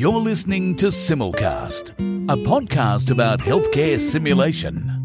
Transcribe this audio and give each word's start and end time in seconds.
You're 0.00 0.12
listening 0.18 0.76
to 0.76 0.86
Simulcast, 0.86 1.90
a 2.30 2.36
podcast 2.48 3.10
about 3.10 3.38
healthcare 3.38 4.00
simulation. 4.00 4.99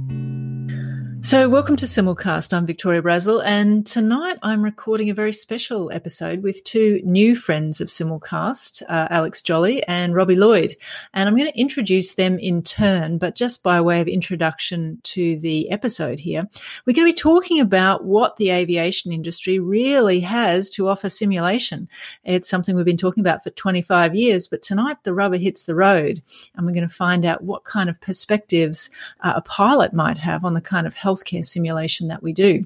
So, 1.25 1.49
welcome 1.49 1.75
to 1.77 1.87
Simulcast. 1.87 2.53
I'm 2.53 2.67
Victoria 2.67 3.01
Brazil, 3.01 3.39
and 3.39 3.83
tonight 3.83 4.37
I'm 4.43 4.63
recording 4.63 5.09
a 5.09 5.15
very 5.15 5.33
special 5.33 5.91
episode 5.91 6.43
with 6.43 6.63
two 6.65 7.01
new 7.03 7.35
friends 7.35 7.81
of 7.81 7.87
Simulcast, 7.87 8.83
uh, 8.83 9.07
Alex 9.09 9.41
Jolly 9.41 9.81
and 9.87 10.13
Robbie 10.13 10.35
Lloyd. 10.35 10.75
And 11.15 11.27
I'm 11.27 11.35
going 11.35 11.51
to 11.51 11.59
introduce 11.59 12.13
them 12.13 12.37
in 12.37 12.61
turn, 12.61 13.17
but 13.17 13.33
just 13.33 13.63
by 13.63 13.81
way 13.81 14.01
of 14.01 14.07
introduction 14.07 14.99
to 15.01 15.39
the 15.39 15.67
episode 15.71 16.19
here, 16.19 16.47
we're 16.85 16.93
going 16.93 17.07
to 17.07 17.11
be 17.11 17.17
talking 17.17 17.59
about 17.59 18.05
what 18.05 18.37
the 18.37 18.51
aviation 18.51 19.11
industry 19.11 19.57
really 19.57 20.19
has 20.19 20.69
to 20.69 20.89
offer 20.89 21.09
simulation. 21.09 21.89
It's 22.23 22.47
something 22.47 22.75
we've 22.75 22.85
been 22.85 22.97
talking 22.97 23.21
about 23.21 23.43
for 23.43 23.49
25 23.49 24.13
years, 24.13 24.47
but 24.47 24.61
tonight 24.61 24.97
the 25.01 25.15
rubber 25.15 25.37
hits 25.37 25.63
the 25.63 25.73
road, 25.73 26.21
and 26.53 26.67
we're 26.67 26.73
going 26.73 26.87
to 26.87 26.93
find 26.93 27.25
out 27.25 27.43
what 27.43 27.63
kind 27.63 27.89
of 27.89 27.99
perspectives 27.99 28.91
uh, 29.21 29.33
a 29.35 29.41
pilot 29.41 29.91
might 29.91 30.19
have 30.19 30.45
on 30.45 30.53
the 30.53 30.61
kind 30.61 30.85
of 30.85 30.93
health 30.93 31.14
healthcare 31.15 31.45
simulation 31.45 32.07
that 32.07 32.23
we 32.23 32.33
do. 32.33 32.63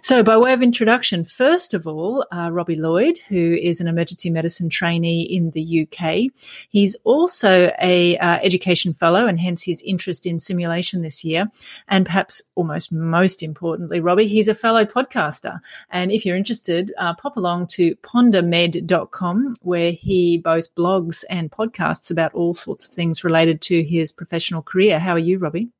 So, 0.00 0.22
by 0.22 0.36
way 0.36 0.52
of 0.52 0.62
introduction, 0.62 1.24
first 1.24 1.74
of 1.74 1.86
all, 1.86 2.26
uh, 2.32 2.50
Robbie 2.52 2.76
Lloyd, 2.76 3.18
who 3.28 3.54
is 3.60 3.80
an 3.80 3.88
emergency 3.88 4.30
medicine 4.30 4.68
trainee 4.68 5.22
in 5.22 5.50
the 5.50 5.86
UK. 5.86 6.32
He's 6.68 6.96
also 7.04 7.72
a 7.80 8.16
uh, 8.18 8.38
education 8.42 8.92
fellow, 8.92 9.26
and 9.26 9.38
hence 9.38 9.62
his 9.62 9.82
interest 9.82 10.26
in 10.26 10.38
simulation 10.38 11.02
this 11.02 11.24
year. 11.24 11.50
And 11.88 12.06
perhaps 12.06 12.42
almost 12.54 12.92
most 12.92 13.42
importantly, 13.42 14.00
Robbie, 14.00 14.26
he's 14.26 14.48
a 14.48 14.54
fellow 14.54 14.84
podcaster. 14.84 15.60
And 15.90 16.10
if 16.10 16.24
you're 16.24 16.36
interested, 16.36 16.92
uh, 16.98 17.14
pop 17.14 17.36
along 17.36 17.68
to 17.68 17.94
pondermed.com, 17.96 19.56
where 19.62 19.92
he 19.92 20.38
both 20.38 20.74
blogs 20.74 21.24
and 21.30 21.50
podcasts 21.50 22.10
about 22.10 22.34
all 22.34 22.54
sorts 22.54 22.86
of 22.86 22.92
things 22.92 23.24
related 23.24 23.60
to 23.62 23.82
his 23.82 24.12
professional 24.12 24.62
career. 24.62 24.98
How 24.98 25.12
are 25.12 25.18
you, 25.18 25.38
Robbie? 25.38 25.70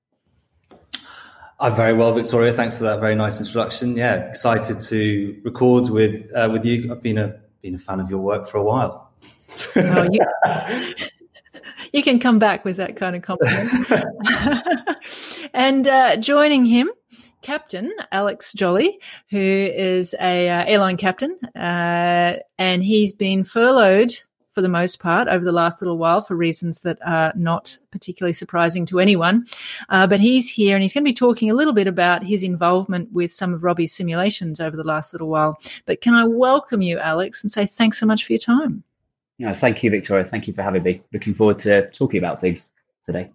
I'm 1.62 1.76
very 1.76 1.94
well, 1.94 2.12
Victoria. 2.12 2.52
Thanks 2.52 2.76
for 2.76 2.82
that 2.82 2.98
very 2.98 3.14
nice 3.14 3.38
introduction. 3.38 3.96
Yeah, 3.96 4.16
excited 4.28 4.80
to 4.80 5.40
record 5.44 5.90
with 5.90 6.28
uh, 6.34 6.48
with 6.50 6.64
you. 6.66 6.90
I've 6.90 7.00
been 7.00 7.18
a 7.18 7.38
been 7.62 7.76
a 7.76 7.78
fan 7.78 8.00
of 8.00 8.10
your 8.10 8.18
work 8.18 8.48
for 8.48 8.56
a 8.56 8.64
while. 8.64 9.12
You, 9.76 10.20
you, 11.92 12.02
can 12.02 12.18
come 12.18 12.40
back 12.40 12.64
with 12.64 12.78
that 12.78 12.96
kind 12.96 13.14
of 13.14 13.22
compliment. 13.22 13.70
and 15.54 15.86
uh, 15.86 16.16
joining 16.16 16.66
him, 16.66 16.90
Captain 17.42 17.92
Alex 18.10 18.52
Jolly, 18.52 18.98
who 19.30 19.38
is 19.38 20.16
a 20.20 20.48
uh, 20.48 20.64
airline 20.66 20.96
captain, 20.96 21.38
uh, 21.54 22.38
and 22.58 22.82
he's 22.82 23.12
been 23.12 23.44
furloughed 23.44 24.20
for 24.52 24.60
the 24.60 24.68
most 24.68 25.00
part 25.00 25.28
over 25.28 25.44
the 25.44 25.52
last 25.52 25.80
little 25.80 25.98
while 25.98 26.22
for 26.22 26.36
reasons 26.36 26.80
that 26.80 26.98
are 27.04 27.32
not 27.34 27.78
particularly 27.90 28.32
surprising 28.32 28.86
to 28.86 29.00
anyone. 29.00 29.46
Uh, 29.88 30.06
but 30.06 30.20
he's 30.20 30.48
here 30.48 30.76
and 30.76 30.82
he's 30.82 30.92
going 30.92 31.04
to 31.04 31.08
be 31.08 31.14
talking 31.14 31.50
a 31.50 31.54
little 31.54 31.72
bit 31.72 31.86
about 31.86 32.22
his 32.22 32.42
involvement 32.42 33.10
with 33.12 33.32
some 33.32 33.54
of 33.54 33.64
Robbie's 33.64 33.94
simulations 33.94 34.60
over 34.60 34.76
the 34.76 34.84
last 34.84 35.12
little 35.12 35.28
while. 35.28 35.58
But 35.86 36.00
can 36.00 36.14
I 36.14 36.24
welcome 36.24 36.82
you, 36.82 36.98
Alex, 36.98 37.42
and 37.42 37.50
say 37.50 37.66
thanks 37.66 37.98
so 37.98 38.06
much 38.06 38.24
for 38.24 38.32
your 38.32 38.40
time? 38.40 38.84
No, 39.38 39.54
thank 39.54 39.82
you, 39.82 39.90
Victoria. 39.90 40.24
Thank 40.24 40.46
you 40.46 40.52
for 40.52 40.62
having 40.62 40.82
me. 40.82 41.02
Looking 41.12 41.34
forward 41.34 41.58
to 41.60 41.88
talking 41.90 42.18
about 42.18 42.40
things 42.40 42.70
today. 43.04 43.30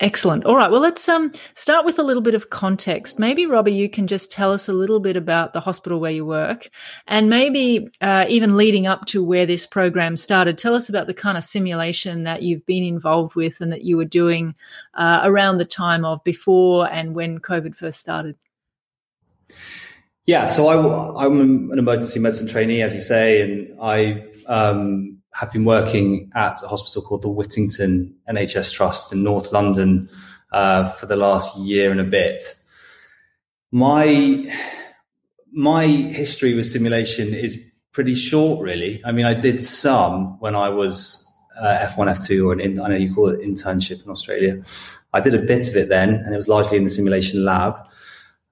Excellent. 0.00 0.44
All 0.44 0.56
right. 0.56 0.70
Well, 0.70 0.82
let's 0.82 1.08
um, 1.08 1.32
start 1.54 1.86
with 1.86 1.98
a 1.98 2.02
little 2.02 2.22
bit 2.22 2.34
of 2.34 2.50
context. 2.50 3.18
Maybe, 3.18 3.46
Robbie, 3.46 3.72
you 3.72 3.88
can 3.88 4.06
just 4.06 4.30
tell 4.30 4.52
us 4.52 4.68
a 4.68 4.74
little 4.74 5.00
bit 5.00 5.16
about 5.16 5.54
the 5.54 5.60
hospital 5.60 6.00
where 6.00 6.10
you 6.10 6.26
work 6.26 6.68
and 7.06 7.30
maybe 7.30 7.88
uh, 8.02 8.26
even 8.28 8.58
leading 8.58 8.86
up 8.86 9.06
to 9.06 9.24
where 9.24 9.46
this 9.46 9.64
program 9.64 10.18
started. 10.18 10.58
Tell 10.58 10.74
us 10.74 10.90
about 10.90 11.06
the 11.06 11.14
kind 11.14 11.38
of 11.38 11.44
simulation 11.44 12.24
that 12.24 12.42
you've 12.42 12.66
been 12.66 12.84
involved 12.84 13.36
with 13.36 13.60
and 13.62 13.72
that 13.72 13.84
you 13.84 13.96
were 13.96 14.04
doing 14.04 14.54
uh, 14.94 15.22
around 15.24 15.56
the 15.56 15.64
time 15.64 16.04
of 16.04 16.22
before 16.24 16.90
and 16.90 17.14
when 17.14 17.38
COVID 17.38 17.74
first 17.74 17.98
started. 17.98 18.36
Yeah. 20.26 20.44
So 20.44 20.68
I, 20.68 21.24
am 21.24 21.70
an 21.70 21.78
emergency 21.78 22.18
medicine 22.18 22.48
trainee, 22.48 22.82
as 22.82 22.92
you 22.92 23.00
say, 23.00 23.40
and 23.40 23.80
I 23.80 24.26
um, 24.46 25.22
have 25.38 25.52
been 25.52 25.64
working 25.64 26.32
at 26.34 26.62
a 26.62 26.66
hospital 26.66 27.02
called 27.02 27.20
the 27.20 27.28
Whittington 27.28 28.14
NHS 28.28 28.72
Trust 28.72 29.12
in 29.12 29.22
North 29.22 29.52
London 29.52 30.08
uh, 30.50 30.88
for 30.88 31.04
the 31.04 31.16
last 31.16 31.58
year 31.58 31.90
and 31.90 32.00
a 32.00 32.04
bit. 32.04 32.54
My 33.70 34.50
my 35.52 35.86
history 35.86 36.54
with 36.54 36.66
simulation 36.66 37.34
is 37.34 37.60
pretty 37.92 38.14
short, 38.14 38.62
really. 38.62 39.02
I 39.04 39.12
mean, 39.12 39.26
I 39.26 39.34
did 39.34 39.60
some 39.60 40.38
when 40.40 40.56
I 40.56 40.70
was 40.70 41.30
uh, 41.60 41.86
F1, 41.86 42.08
F2, 42.08 42.46
or 42.46 42.52
an 42.54 42.60
in, 42.60 42.80
I 42.80 42.88
know 42.88 42.96
you 42.96 43.14
call 43.14 43.28
it 43.28 43.40
internship 43.40 44.02
in 44.02 44.10
Australia. 44.10 44.62
I 45.12 45.20
did 45.20 45.34
a 45.34 45.38
bit 45.38 45.68
of 45.68 45.76
it 45.76 45.90
then, 45.90 46.14
and 46.14 46.32
it 46.32 46.36
was 46.36 46.48
largely 46.48 46.78
in 46.78 46.84
the 46.84 46.90
simulation 46.90 47.44
lab. 47.44 47.74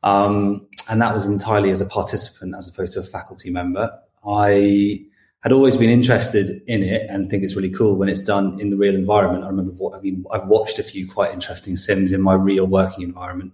Um, 0.03 0.67
and 0.91 1.01
that 1.01 1.15
was 1.15 1.27
entirely 1.27 1.71
as 1.71 1.81
a 1.81 1.87
participant 1.87 2.55
as 2.57 2.69
opposed 2.69 2.93
to 2.95 3.01
a 3.01 3.05
faculty 3.05 3.49
member. 3.49 3.91
I 4.27 5.07
had 5.45 5.53
always 5.53 5.77
been 5.77 5.91
interested 5.91 6.63
in 6.67 6.83
it 6.83 7.07
and 7.09 7.31
think 7.31 7.45
it's 7.45 7.55
really 7.55 7.71
cool 7.71 7.97
when 7.97 8.09
it's 8.09 8.23
done 8.23 8.59
in 8.59 8.71
the 8.71 8.77
real 8.77 8.95
environment. 8.95 9.45
I 9.45 9.49
remember 9.49 9.73
what 9.73 9.95
I 9.95 10.01
mean. 10.01 10.25
I've 10.33 10.47
watched 10.47 10.79
a 10.79 10.83
few 10.83 11.07
quite 11.07 11.33
interesting 11.33 11.77
sims 11.77 12.13
in 12.13 12.23
my 12.23 12.33
real 12.35 12.67
working 12.67 13.05
environment, 13.05 13.53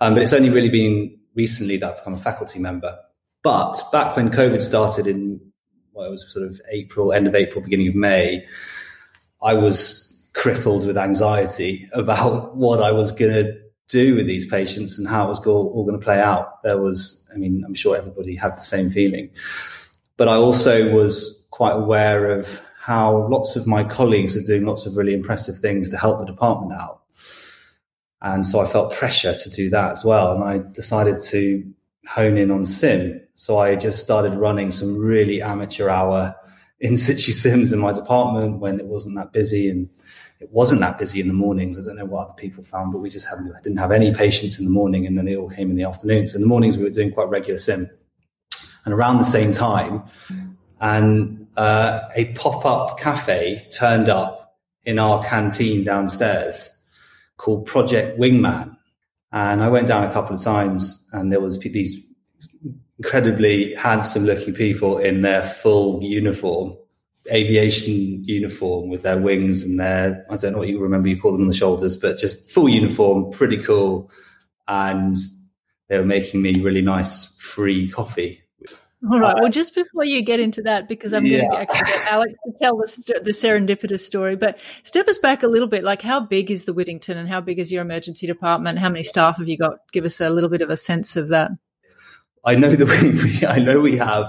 um, 0.00 0.14
but 0.14 0.22
it's 0.22 0.32
only 0.32 0.48
really 0.48 0.70
been 0.70 1.18
recently 1.34 1.76
that 1.78 1.90
I've 1.90 1.98
become 1.98 2.14
a 2.14 2.18
faculty 2.18 2.60
member. 2.60 2.96
But 3.42 3.82
back 3.92 4.16
when 4.16 4.30
COVID 4.30 4.60
started 4.60 5.06
in 5.06 5.40
well, 5.92 6.06
it 6.06 6.10
was 6.10 6.32
sort 6.32 6.46
of 6.46 6.60
April, 6.70 7.12
end 7.12 7.26
of 7.26 7.34
April, 7.34 7.60
beginning 7.60 7.88
of 7.88 7.96
May, 7.96 8.46
I 9.42 9.54
was 9.54 10.16
crippled 10.32 10.86
with 10.86 10.96
anxiety 10.96 11.88
about 11.92 12.56
what 12.56 12.80
I 12.80 12.92
was 12.92 13.10
going 13.10 13.34
to 13.34 13.58
do 13.88 14.14
with 14.14 14.28
these 14.28 14.46
patients 14.46 14.98
and 14.98 15.08
how 15.08 15.24
it 15.24 15.28
was 15.28 15.44
all, 15.44 15.72
all 15.74 15.84
going 15.84 15.98
to 15.98 16.04
play 16.04 16.20
out. 16.20 16.62
There 16.62 16.78
was, 16.78 17.28
I 17.34 17.38
mean, 17.38 17.64
I'm 17.66 17.74
sure 17.74 17.96
everybody 17.96 18.36
had 18.36 18.56
the 18.56 18.60
same 18.60 18.90
feeling. 18.90 19.30
But 20.18 20.28
I 20.28 20.34
also 20.34 20.92
was 20.92 21.46
quite 21.50 21.76
aware 21.76 22.30
of 22.32 22.60
how 22.78 23.28
lots 23.28 23.56
of 23.56 23.66
my 23.66 23.84
colleagues 23.84 24.36
are 24.36 24.42
doing 24.42 24.66
lots 24.66 24.84
of 24.84 24.96
really 24.96 25.14
impressive 25.14 25.58
things 25.58 25.88
to 25.90 25.96
help 25.96 26.18
the 26.18 26.26
department 26.26 26.72
out. 26.72 27.02
And 28.20 28.44
so 28.44 28.60
I 28.60 28.66
felt 28.66 28.92
pressure 28.92 29.32
to 29.32 29.50
do 29.50 29.70
that 29.70 29.92
as 29.92 30.04
well. 30.04 30.34
And 30.34 30.42
I 30.42 30.58
decided 30.72 31.20
to 31.30 31.64
hone 32.08 32.36
in 32.36 32.50
on 32.50 32.64
sim. 32.64 33.20
So 33.34 33.58
I 33.58 33.76
just 33.76 34.02
started 34.02 34.34
running 34.34 34.72
some 34.72 34.98
really 34.98 35.40
amateur 35.40 35.88
hour 35.88 36.34
in 36.80 36.96
situ 36.96 37.32
sims 37.32 37.72
in 37.72 37.78
my 37.78 37.92
department 37.92 38.58
when 38.58 38.80
it 38.80 38.86
wasn't 38.86 39.16
that 39.16 39.32
busy 39.32 39.68
and 39.68 39.88
it 40.40 40.50
wasn't 40.50 40.80
that 40.80 40.98
busy 40.98 41.20
in 41.20 41.28
the 41.28 41.34
mornings. 41.34 41.78
I 41.78 41.84
don't 41.84 41.96
know 41.96 42.04
what 42.04 42.24
other 42.26 42.34
people 42.34 42.64
found, 42.64 42.92
but 42.92 42.98
we 42.98 43.10
just 43.10 43.28
haven't, 43.28 43.52
didn't 43.62 43.78
have 43.78 43.92
any 43.92 44.12
patients 44.12 44.58
in 44.58 44.64
the 44.64 44.70
morning 44.70 45.06
and 45.06 45.16
then 45.16 45.26
they 45.26 45.36
all 45.36 45.50
came 45.50 45.70
in 45.70 45.76
the 45.76 45.84
afternoon. 45.84 46.26
So 46.26 46.36
in 46.36 46.42
the 46.42 46.48
mornings 46.48 46.76
we 46.76 46.84
were 46.84 46.90
doing 46.90 47.12
quite 47.12 47.28
regular 47.28 47.58
sim 47.58 47.90
and 48.88 48.94
around 48.94 49.18
the 49.18 49.22
same 49.22 49.52
time, 49.52 50.02
and 50.80 51.46
uh, 51.58 52.08
a 52.16 52.24
pop 52.32 52.64
up 52.64 52.98
cafe 52.98 53.60
turned 53.70 54.08
up 54.08 54.56
in 54.84 54.98
our 54.98 55.22
canteen 55.22 55.84
downstairs 55.84 56.74
called 57.36 57.66
Project 57.66 58.18
Wingman. 58.18 58.74
And 59.30 59.62
I 59.62 59.68
went 59.68 59.88
down 59.88 60.04
a 60.04 60.12
couple 60.12 60.34
of 60.34 60.42
times, 60.42 61.06
and 61.12 61.30
there 61.30 61.40
was 61.40 61.58
these 61.58 62.02
incredibly 62.98 63.74
handsome 63.74 64.24
looking 64.24 64.54
people 64.54 64.96
in 64.96 65.20
their 65.20 65.42
full 65.42 66.02
uniform, 66.02 66.74
aviation 67.30 68.24
uniform 68.24 68.88
with 68.88 69.02
their 69.02 69.18
wings 69.18 69.64
and 69.64 69.78
their, 69.78 70.24
I 70.30 70.38
don't 70.38 70.52
know 70.52 70.60
what 70.60 70.68
you 70.68 70.80
remember 70.80 71.10
you 71.10 71.20
call 71.20 71.32
them 71.32 71.42
on 71.42 71.48
the 71.48 71.52
shoulders, 71.52 71.94
but 71.94 72.16
just 72.16 72.50
full 72.50 72.70
uniform, 72.70 73.30
pretty 73.32 73.58
cool. 73.58 74.10
And 74.66 75.18
they 75.88 75.98
were 75.98 76.06
making 76.06 76.40
me 76.40 76.62
really 76.62 76.80
nice 76.80 77.26
free 77.36 77.90
coffee 77.90 78.47
all 79.10 79.20
right. 79.20 79.36
Well, 79.40 79.50
just 79.50 79.74
before 79.74 80.04
you 80.04 80.22
get 80.22 80.40
into 80.40 80.62
that, 80.62 80.88
because 80.88 81.12
I'm 81.14 81.24
yeah. 81.24 81.40
going 81.40 81.50
to 81.50 81.60
actually 81.60 81.92
get 81.92 82.12
Alex 82.12 82.32
to 82.44 82.52
tell 82.60 82.76
the, 82.76 83.20
the 83.24 83.30
serendipitous 83.30 84.00
story, 84.00 84.34
but 84.34 84.58
step 84.82 85.06
us 85.06 85.18
back 85.18 85.42
a 85.42 85.48
little 85.48 85.68
bit. 85.68 85.84
Like, 85.84 86.02
how 86.02 86.20
big 86.20 86.50
is 86.50 86.64
the 86.64 86.72
Whittington 86.72 87.16
and 87.16 87.28
how 87.28 87.40
big 87.40 87.58
is 87.58 87.70
your 87.70 87.82
emergency 87.82 88.26
department? 88.26 88.78
How 88.78 88.88
many 88.88 89.04
staff 89.04 89.38
have 89.38 89.48
you 89.48 89.56
got? 89.56 89.78
Give 89.92 90.04
us 90.04 90.20
a 90.20 90.30
little 90.30 90.50
bit 90.50 90.62
of 90.62 90.70
a 90.70 90.76
sense 90.76 91.16
of 91.16 91.28
that. 91.28 91.52
I 92.44 92.54
know 92.54 92.74
that 92.74 93.22
we, 93.22 93.46
I 93.46 93.58
know 93.58 93.80
we 93.80 93.96
have, 93.98 94.26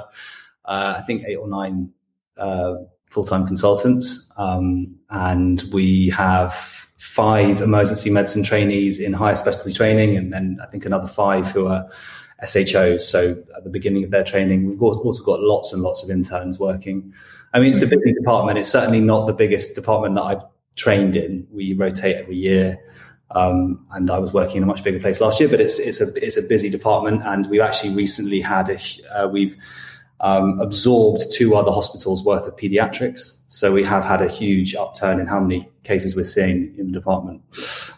uh, 0.65 0.95
I 0.97 1.01
think 1.01 1.23
eight 1.25 1.37
or 1.37 1.47
nine 1.47 1.91
uh, 2.37 2.75
full-time 3.07 3.47
consultants, 3.47 4.31
um, 4.37 4.95
and 5.09 5.63
we 5.71 6.09
have 6.09 6.53
five 6.97 7.61
emergency 7.61 8.09
medicine 8.09 8.43
trainees 8.43 8.99
in 8.99 9.13
higher 9.13 9.35
specialty 9.35 9.73
training, 9.73 10.15
and 10.15 10.31
then 10.31 10.59
I 10.61 10.67
think 10.67 10.85
another 10.85 11.07
five 11.07 11.47
who 11.47 11.67
are 11.67 11.87
SHOs. 12.45 13.01
So 13.01 13.35
at 13.55 13.63
the 13.63 13.69
beginning 13.69 14.03
of 14.03 14.11
their 14.11 14.23
training, 14.23 14.69
we've 14.69 14.81
also 14.81 15.23
got 15.23 15.41
lots 15.41 15.73
and 15.73 15.81
lots 15.81 16.03
of 16.03 16.09
interns 16.09 16.59
working. 16.59 17.13
I 17.53 17.59
mean, 17.59 17.71
it's 17.71 17.81
a 17.81 17.87
busy 17.87 18.13
department. 18.13 18.57
It's 18.57 18.69
certainly 18.69 19.01
not 19.01 19.27
the 19.27 19.33
biggest 19.33 19.75
department 19.75 20.15
that 20.15 20.23
I've 20.23 20.43
trained 20.75 21.15
in. 21.15 21.47
We 21.51 21.73
rotate 21.73 22.15
every 22.15 22.37
year. 22.37 22.79
Um, 23.31 23.85
and 23.91 24.09
I 24.09 24.17
was 24.17 24.33
working 24.33 24.57
in 24.57 24.63
a 24.63 24.65
much 24.65 24.83
bigger 24.83 24.99
place 24.99 25.21
last 25.21 25.39
year, 25.39 25.49
but 25.49 25.61
it's, 25.61 25.77
it's 25.79 26.01
a, 26.01 26.11
it's 26.15 26.37
a 26.37 26.41
busy 26.41 26.69
department. 26.69 27.21
And 27.23 27.47
we've 27.47 27.61
actually 27.61 27.93
recently 27.93 28.41
had 28.41 28.69
a, 28.69 28.79
uh, 29.15 29.27
we've, 29.27 29.55
um, 30.21 30.59
absorbed 30.59 31.21
two 31.31 31.55
other 31.55 31.71
hospitals 31.71 32.23
worth 32.23 32.47
of 32.47 32.55
pediatrics. 32.55 33.37
So 33.47 33.71
we 33.71 33.83
have 33.83 34.03
had 34.03 34.21
a 34.21 34.27
huge 34.27 34.75
upturn 34.75 35.19
in 35.19 35.27
how 35.27 35.39
many 35.39 35.69
cases 35.83 36.15
we're 36.15 36.25
seeing 36.25 36.75
in 36.77 36.87
the 36.87 36.99
department. 36.99 37.41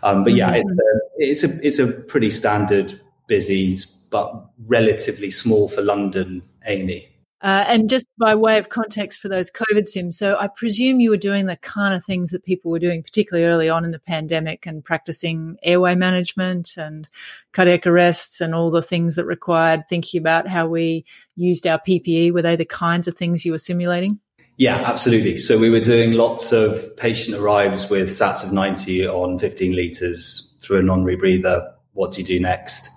Um, 0.03 0.23
but 0.23 0.33
yeah, 0.33 0.53
it's 0.53 0.69
a, 0.69 0.99
it's 1.17 1.43
a, 1.43 1.67
it's 1.67 1.79
a 1.79 1.87
pretty 1.87 2.29
standard, 2.29 2.99
busy, 3.27 3.79
but 4.11 4.45
relatively 4.67 5.31
small 5.31 5.67
for 5.67 5.81
London 5.81 6.43
A&E. 6.67 7.07
Uh, 7.41 7.65
and 7.67 7.89
just 7.89 8.05
by 8.19 8.35
way 8.35 8.59
of 8.59 8.69
context 8.69 9.19
for 9.19 9.27
those 9.27 9.49
COVID 9.49 9.87
sims, 9.87 10.15
so 10.15 10.37
I 10.39 10.47
presume 10.47 10.99
you 10.99 11.09
were 11.09 11.17
doing 11.17 11.47
the 11.47 11.55
kind 11.57 11.95
of 11.95 12.05
things 12.05 12.29
that 12.29 12.45
people 12.45 12.69
were 12.69 12.77
doing, 12.77 13.01
particularly 13.01 13.47
early 13.47 13.67
on 13.67 13.83
in 13.83 13.89
the 13.89 13.97
pandemic, 13.99 14.67
and 14.67 14.85
practicing 14.85 15.57
airway 15.63 15.95
management 15.95 16.77
and 16.77 17.09
cardiac 17.51 17.87
arrests 17.87 18.41
and 18.41 18.53
all 18.53 18.69
the 18.69 18.83
things 18.83 19.15
that 19.15 19.25
required 19.25 19.85
thinking 19.89 20.19
about 20.19 20.47
how 20.47 20.67
we 20.67 21.03
used 21.35 21.65
our 21.65 21.79
PPE. 21.79 22.31
Were 22.31 22.43
they 22.43 22.55
the 22.55 22.63
kinds 22.63 23.07
of 23.07 23.17
things 23.17 23.43
you 23.43 23.53
were 23.53 23.57
simulating? 23.57 24.19
Yeah, 24.57 24.83
absolutely. 24.85 25.37
So 25.37 25.57
we 25.57 25.71
were 25.71 25.79
doing 25.79 26.11
lots 26.11 26.51
of 26.51 26.95
patient 26.95 27.35
arrives 27.35 27.89
with 27.89 28.09
SATs 28.09 28.43
of 28.43 28.53
90 28.53 29.07
on 29.07 29.39
15 29.39 29.75
litres 29.75 30.53
through 30.61 30.77
a 30.77 30.83
non-rebreather. 30.83 31.73
What 31.93 32.11
do 32.11 32.21
you 32.21 32.27
do 32.27 32.39
next? 32.39 32.91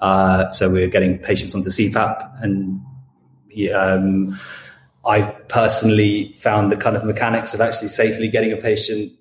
Uh, 0.00 0.48
so 0.48 0.70
we 0.70 0.80
were 0.80 0.88
getting 0.88 1.18
patients 1.18 1.54
onto 1.54 1.68
CPAP 1.68 2.42
and 2.42 2.80
um, 3.74 4.38
I 5.04 5.22
personally 5.48 6.34
found 6.38 6.70
the 6.70 6.76
kind 6.76 6.96
of 6.96 7.04
mechanics 7.04 7.54
of 7.54 7.60
actually 7.60 7.88
safely 7.88 8.28
getting 8.28 8.52
a 8.52 8.56
patient 8.56 9.12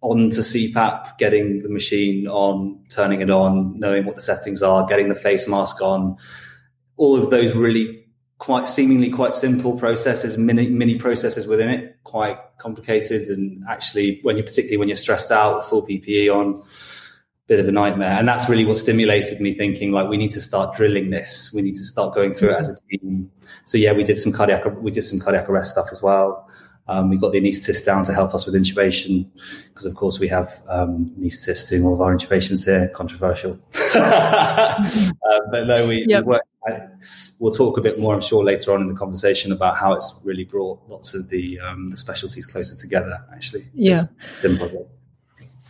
onto 0.00 0.40
CPAP, 0.40 1.16
getting 1.18 1.62
the 1.62 1.68
machine 1.68 2.28
on, 2.28 2.78
turning 2.90 3.22
it 3.22 3.30
on, 3.30 3.78
knowing 3.78 4.04
what 4.04 4.16
the 4.16 4.20
settings 4.20 4.62
are, 4.62 4.84
getting 4.86 5.08
the 5.08 5.14
face 5.14 5.48
mask 5.48 5.80
on, 5.80 6.16
all 6.96 7.16
of 7.16 7.30
those 7.30 7.54
really 7.54 8.04
quite 8.38 8.68
seemingly 8.68 9.08
quite 9.08 9.34
simple 9.34 9.76
processes, 9.78 10.36
mini 10.36 10.68
mini 10.68 10.96
processes 10.96 11.46
within 11.46 11.70
it, 11.70 11.96
quite 12.04 12.38
complicated, 12.58 13.22
and 13.28 13.64
actually 13.68 14.20
when 14.22 14.36
you 14.36 14.42
particularly 14.42 14.76
when 14.76 14.88
you're 14.88 14.96
stressed 14.96 15.30
out, 15.30 15.64
full 15.64 15.86
PPE 15.86 16.34
on, 16.34 16.62
bit 17.46 17.60
of 17.60 17.68
a 17.68 17.72
nightmare. 17.72 18.16
And 18.18 18.26
that's 18.26 18.48
really 18.48 18.64
what 18.64 18.78
stimulated 18.78 19.40
me 19.40 19.52
thinking 19.52 19.92
like 19.92 20.08
we 20.08 20.16
need 20.16 20.30
to 20.32 20.40
start 20.40 20.74
drilling 20.74 21.10
this. 21.10 21.52
We 21.52 21.62
need 21.62 21.76
to 21.76 21.84
start 21.84 22.14
going 22.14 22.32
through 22.32 22.50
it 22.50 22.58
as 22.58 22.68
a 22.68 22.76
team. 22.88 23.30
So 23.64 23.78
yeah, 23.78 23.92
we 23.92 24.04
did 24.04 24.16
some 24.16 24.32
cardiac 24.32 24.64
we 24.80 24.90
did 24.90 25.02
some 25.02 25.20
cardiac 25.20 25.48
arrest 25.48 25.72
stuff 25.72 25.88
as 25.92 26.02
well. 26.02 26.48
Um, 26.86 27.08
we 27.08 27.16
got 27.16 27.32
the 27.32 27.40
anaesthetist 27.40 27.86
down 27.86 28.04
to 28.04 28.12
help 28.12 28.34
us 28.34 28.44
with 28.44 28.54
intubation 28.54 29.26
because, 29.68 29.86
of 29.86 29.94
course, 29.94 30.18
we 30.18 30.28
have 30.28 30.62
um, 30.68 31.14
anaesthetists 31.18 31.70
doing 31.70 31.84
all 31.84 31.94
of 31.94 32.00
our 32.02 32.14
intubations 32.14 32.64
here. 32.64 32.88
Controversial, 32.88 33.58
uh, 33.94 34.82
but 35.50 35.66
no, 35.66 35.88
we, 35.88 36.04
yep. 36.06 36.24
we 36.24 36.28
work, 36.28 36.42
I, 36.68 36.82
we'll 37.38 37.52
talk 37.52 37.78
a 37.78 37.80
bit 37.80 37.98
more, 37.98 38.14
I'm 38.14 38.20
sure, 38.20 38.44
later 38.44 38.74
on 38.74 38.82
in 38.82 38.88
the 38.88 38.94
conversation 38.94 39.50
about 39.50 39.78
how 39.78 39.94
it's 39.94 40.14
really 40.24 40.44
brought 40.44 40.78
lots 40.86 41.14
of 41.14 41.30
the 41.30 41.58
um, 41.60 41.88
the 41.88 41.96
specialties 41.96 42.44
closer 42.44 42.76
together. 42.76 43.18
Actually, 43.32 43.66
yeah. 43.72 44.02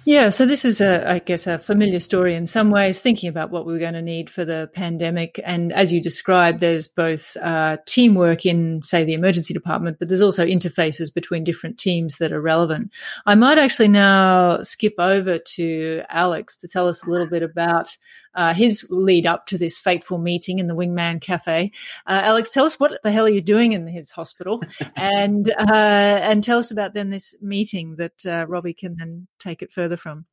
Yeah, 0.06 0.28
so 0.28 0.44
this 0.44 0.66
is 0.66 0.82
a, 0.82 1.10
I 1.10 1.18
guess, 1.18 1.46
a 1.46 1.58
familiar 1.58 1.98
story 1.98 2.34
in 2.34 2.46
some 2.46 2.70
ways, 2.70 3.00
thinking 3.00 3.30
about 3.30 3.50
what 3.50 3.64
we 3.64 3.72
were 3.72 3.78
going 3.78 3.94
to 3.94 4.02
need 4.02 4.28
for 4.28 4.44
the 4.44 4.68
pandemic. 4.74 5.40
And 5.42 5.72
as 5.72 5.94
you 5.94 6.02
described, 6.02 6.60
there's 6.60 6.86
both 6.86 7.38
uh, 7.38 7.78
teamwork 7.86 8.44
in, 8.44 8.82
say, 8.82 9.04
the 9.04 9.14
emergency 9.14 9.54
department, 9.54 9.98
but 9.98 10.08
there's 10.08 10.20
also 10.20 10.44
interfaces 10.44 11.12
between 11.12 11.42
different 11.42 11.78
teams 11.78 12.18
that 12.18 12.32
are 12.32 12.40
relevant. 12.42 12.92
I 13.24 13.34
might 13.34 13.56
actually 13.56 13.88
now 13.88 14.60
skip 14.60 14.94
over 14.98 15.38
to 15.38 16.02
Alex 16.10 16.58
to 16.58 16.68
tell 16.68 16.86
us 16.86 17.02
a 17.02 17.10
little 17.10 17.28
bit 17.28 17.42
about 17.42 17.96
uh, 18.34 18.54
his 18.54 18.86
lead 18.90 19.26
up 19.26 19.46
to 19.46 19.58
this 19.58 19.78
fateful 19.78 20.18
meeting 20.18 20.58
in 20.58 20.66
the 20.66 20.74
Wingman 20.74 21.20
Cafe. 21.20 21.70
Uh, 22.06 22.20
Alex, 22.24 22.50
tell 22.52 22.64
us 22.64 22.78
what 22.78 22.98
the 23.02 23.12
hell 23.12 23.26
are 23.26 23.30
you 23.30 23.42
doing 23.42 23.72
in 23.72 23.86
his 23.86 24.10
hospital, 24.10 24.62
and 24.96 25.50
uh, 25.58 26.18
and 26.22 26.42
tell 26.42 26.58
us 26.58 26.70
about 26.70 26.94
then 26.94 27.10
this 27.10 27.34
meeting 27.40 27.96
that 27.96 28.26
uh, 28.26 28.46
Robbie 28.48 28.74
can 28.74 28.96
then 28.96 29.26
take 29.38 29.62
it 29.62 29.72
further 29.72 29.96
from. 29.96 30.26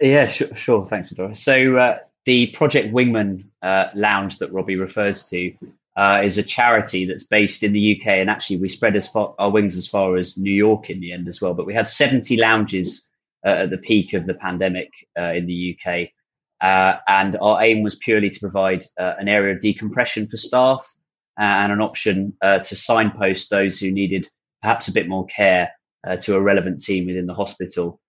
Yeah, 0.00 0.26
sure. 0.26 0.54
sure. 0.54 0.86
Thanks, 0.86 1.08
Fedora. 1.08 1.34
So 1.34 1.76
uh, 1.76 1.98
the 2.24 2.48
Project 2.48 2.92
Wingman 2.92 3.44
uh, 3.62 3.86
Lounge 3.94 4.38
that 4.38 4.52
Robbie 4.52 4.76
refers 4.76 5.26
to 5.26 5.52
uh, 5.96 6.22
is 6.24 6.38
a 6.38 6.42
charity 6.42 7.04
that's 7.04 7.24
based 7.24 7.62
in 7.62 7.72
the 7.72 7.96
UK, 7.96 8.08
and 8.14 8.28
actually 8.28 8.56
we 8.56 8.68
spread 8.68 8.96
as 8.96 9.08
far, 9.08 9.34
our 9.38 9.50
wings 9.50 9.76
as 9.76 9.86
far 9.86 10.16
as 10.16 10.36
New 10.36 10.52
York 10.52 10.90
in 10.90 11.00
the 11.00 11.12
end 11.12 11.28
as 11.28 11.40
well. 11.40 11.54
But 11.54 11.66
we 11.66 11.74
had 11.74 11.86
70 11.86 12.36
lounges 12.36 13.08
uh, 13.44 13.50
at 13.50 13.70
the 13.70 13.78
peak 13.78 14.12
of 14.14 14.26
the 14.26 14.34
pandemic 14.34 14.90
uh, 15.18 15.32
in 15.32 15.46
the 15.46 15.76
UK, 15.78 16.08
uh, 16.60 16.94
and 17.08 17.36
our 17.40 17.62
aim 17.62 17.82
was 17.82 17.96
purely 17.96 18.30
to 18.30 18.40
provide 18.40 18.84
uh, 18.98 19.14
an 19.18 19.28
area 19.28 19.54
of 19.54 19.60
decompression 19.60 20.26
for 20.26 20.36
staff 20.36 20.86
uh, 21.38 21.42
and 21.42 21.72
an 21.72 21.80
option 21.80 22.32
uh, 22.42 22.60
to 22.60 22.76
signpost 22.76 23.50
those 23.50 23.78
who 23.78 23.90
needed 23.90 24.28
perhaps 24.62 24.88
a 24.88 24.92
bit 24.92 25.08
more 25.08 25.26
care 25.26 25.70
uh, 26.06 26.16
to 26.16 26.36
a 26.36 26.40
relevant 26.40 26.80
team 26.80 27.06
within 27.06 27.26
the 27.26 27.34
hospital. 27.34 28.00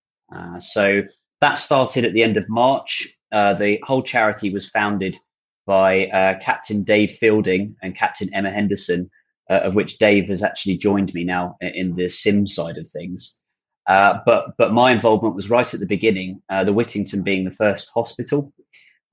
so 0.59 1.01
that 1.41 1.55
started 1.55 2.05
at 2.05 2.13
the 2.13 2.23
end 2.23 2.37
of 2.37 2.47
March. 2.47 3.07
the 3.31 3.77
whole 3.83 4.01
charity 4.01 4.53
was 4.53 4.69
founded 4.69 5.17
by 5.65 6.05
Captain 6.41 6.83
Dave 6.83 7.11
Fielding 7.11 7.75
and 7.81 7.95
Captain 7.95 8.33
Emma 8.33 8.51
Henderson, 8.51 9.09
of 9.49 9.75
which 9.75 9.97
Dave 9.97 10.27
has 10.27 10.43
actually 10.43 10.77
joined 10.77 11.13
me 11.13 11.23
now 11.23 11.57
in 11.61 11.95
the 11.95 12.09
sim 12.09 12.47
side 12.47 12.77
of 12.77 12.87
things. 12.87 13.39
Uh, 13.87 14.19
but 14.25 14.57
but 14.57 14.73
my 14.73 14.91
involvement 14.91 15.35
was 15.35 15.49
right 15.49 15.71
at 15.73 15.79
the 15.79 15.85
beginning, 15.85 16.41
uh, 16.49 16.63
the 16.63 16.73
Whittington 16.73 17.21
being 17.21 17.45
the 17.45 17.51
first 17.51 17.91
hospital. 17.93 18.51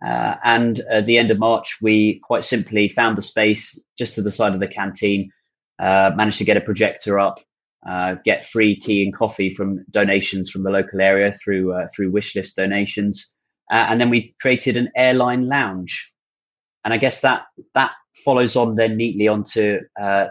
Uh, 0.04 0.34
and 0.44 0.80
at 0.90 1.06
the 1.06 1.18
end 1.18 1.30
of 1.30 1.38
March, 1.38 1.76
we 1.80 2.20
quite 2.24 2.44
simply 2.44 2.88
found 2.88 3.18
a 3.18 3.22
space 3.22 3.80
just 3.98 4.14
to 4.14 4.22
the 4.22 4.32
side 4.32 4.52
of 4.52 4.60
the 4.60 4.66
canteen, 4.66 5.30
uh, 5.78 6.10
managed 6.16 6.38
to 6.38 6.44
get 6.44 6.56
a 6.56 6.60
projector 6.60 7.20
up, 7.20 7.38
uh, 7.88 8.16
get 8.24 8.46
free 8.46 8.74
tea 8.74 9.04
and 9.04 9.14
coffee 9.14 9.50
from 9.50 9.84
donations 9.90 10.50
from 10.50 10.64
the 10.64 10.70
local 10.70 11.00
area 11.00 11.32
through 11.32 11.74
through 11.94 12.10
wishlist 12.10 12.54
donations, 12.54 13.32
and 13.70 14.00
then 14.00 14.10
we 14.10 14.34
created 14.40 14.76
an 14.76 14.90
airline 14.96 15.48
lounge. 15.48 16.10
And 16.84 16.92
I 16.92 16.96
guess 16.96 17.20
that 17.20 17.42
that 17.74 17.92
follows 18.24 18.56
on 18.56 18.74
then 18.74 18.96
neatly 18.96 19.28
onto 19.28 19.80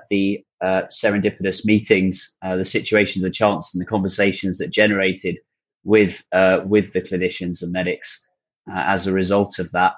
the 0.10 0.44
uh, 0.62 0.84
serendipitous 0.92 1.66
meetings, 1.66 2.36
uh, 2.44 2.56
the 2.56 2.66
situations 2.66 3.24
of 3.24 3.34
chance, 3.34 3.74
and 3.74 3.82
the 3.82 3.86
conversations 3.86 4.58
that 4.60 4.70
generated 4.70 5.38
with 5.84 6.26
uh, 6.32 6.60
with 6.66 6.94
the 6.94 7.02
clinicians 7.02 7.62
and 7.64 7.72
medics 7.72 8.28
uh, 8.70 8.84
as 8.88 9.08
a 9.08 9.14
result 9.14 9.60
of 9.60 9.72
that. 9.72 9.94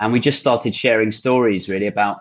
And 0.00 0.12
we 0.12 0.20
just 0.20 0.38
started 0.38 0.74
sharing 0.74 1.10
stories 1.10 1.68
really 1.68 1.86
about 1.86 2.18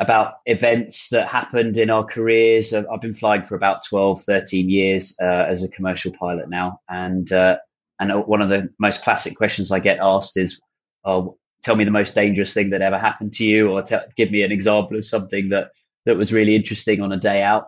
about 0.00 0.34
events 0.46 1.08
that 1.08 1.28
happened 1.28 1.76
in 1.76 1.90
our 1.90 2.04
careers. 2.04 2.72
I've 2.72 3.00
been 3.00 3.14
flying 3.14 3.42
for 3.42 3.56
about 3.56 3.84
12, 3.84 4.20
13 4.22 4.70
years 4.70 5.16
uh, 5.20 5.46
as 5.48 5.64
a 5.64 5.68
commercial 5.68 6.12
pilot 6.12 6.48
now, 6.48 6.80
and 6.88 7.30
uh, 7.32 7.56
and 8.00 8.12
one 8.26 8.42
of 8.42 8.48
the 8.48 8.68
most 8.78 9.02
classic 9.02 9.36
questions 9.36 9.72
I 9.72 9.80
get 9.80 9.98
asked 10.00 10.36
is, 10.36 10.60
"Oh, 11.04 11.36
tell 11.62 11.76
me 11.76 11.84
the 11.84 11.90
most 11.90 12.14
dangerous 12.14 12.54
thing 12.54 12.70
that 12.70 12.82
ever 12.82 12.98
happened 12.98 13.32
to 13.34 13.44
you, 13.44 13.70
or 13.70 13.82
give 14.16 14.30
me 14.30 14.42
an 14.42 14.52
example 14.52 14.96
of 14.96 15.06
something 15.06 15.48
that." 15.50 15.70
That 16.08 16.16
was 16.16 16.32
really 16.32 16.56
interesting 16.56 17.02
on 17.02 17.12
a 17.12 17.18
day 17.18 17.42
out. 17.42 17.66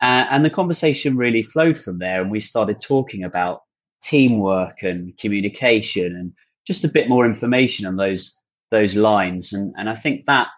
Uh, 0.00 0.26
and 0.30 0.44
the 0.44 0.50
conversation 0.50 1.16
really 1.16 1.42
flowed 1.42 1.76
from 1.76 1.98
there. 1.98 2.22
And 2.22 2.30
we 2.30 2.40
started 2.40 2.80
talking 2.80 3.24
about 3.24 3.62
teamwork 4.02 4.82
and 4.82 5.16
communication 5.18 6.14
and 6.14 6.32
just 6.66 6.84
a 6.84 6.88
bit 6.88 7.08
more 7.08 7.26
information 7.26 7.86
on 7.86 7.96
those 7.96 8.38
those 8.70 8.94
lines. 8.94 9.52
And, 9.52 9.74
and 9.76 9.88
I 9.88 9.94
think 9.94 10.26
that 10.26 10.48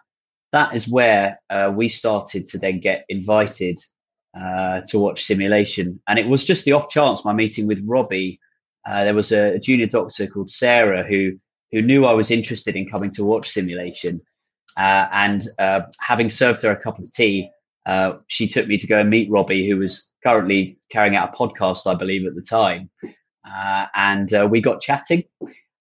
that 0.51 0.75
is 0.75 0.87
where 0.87 1.39
uh, 1.49 1.71
we 1.75 1.89
started 1.89 2.47
to 2.47 2.57
then 2.57 2.79
get 2.79 3.05
invited 3.09 3.77
uh, 4.39 4.81
to 4.87 4.99
watch 4.99 5.23
simulation. 5.23 5.99
And 6.07 6.17
it 6.17 6.27
was 6.27 6.45
just 6.45 6.65
the 6.65 6.73
off 6.73 6.89
chance, 6.89 7.25
my 7.25 7.33
meeting 7.33 7.67
with 7.67 7.85
Robbie. 7.87 8.39
Uh, 8.87 9.03
there 9.03 9.13
was 9.13 9.31
a, 9.31 9.55
a 9.55 9.59
junior 9.59 9.87
doctor 9.87 10.27
called 10.27 10.49
Sarah 10.49 11.07
who 11.07 11.33
who 11.71 11.81
knew 11.81 12.05
I 12.05 12.13
was 12.13 12.31
interested 12.31 12.75
in 12.75 12.89
coming 12.89 13.11
to 13.11 13.23
watch 13.23 13.49
simulation. 13.49 14.21
Uh, 14.77 15.07
and 15.11 15.43
uh, 15.57 15.81
having 15.99 16.29
served 16.29 16.61
her 16.61 16.71
a 16.71 16.81
cup 16.81 16.99
of 16.99 17.11
tea, 17.11 17.49
uh, 17.85 18.13
she 18.27 18.47
took 18.47 18.67
me 18.67 18.77
to 18.77 18.87
go 18.87 18.99
and 18.99 19.09
meet 19.09 19.29
Robbie, 19.31 19.67
who 19.67 19.77
was 19.77 20.11
currently 20.23 20.77
carrying 20.91 21.15
out 21.15 21.33
a 21.33 21.37
podcast, 21.37 21.87
I 21.87 21.95
believe, 21.95 22.25
at 22.27 22.35
the 22.35 22.41
time. 22.41 22.89
Uh, 23.49 23.85
and 23.95 24.33
uh, 24.33 24.47
we 24.49 24.61
got 24.61 24.81
chatting, 24.81 25.23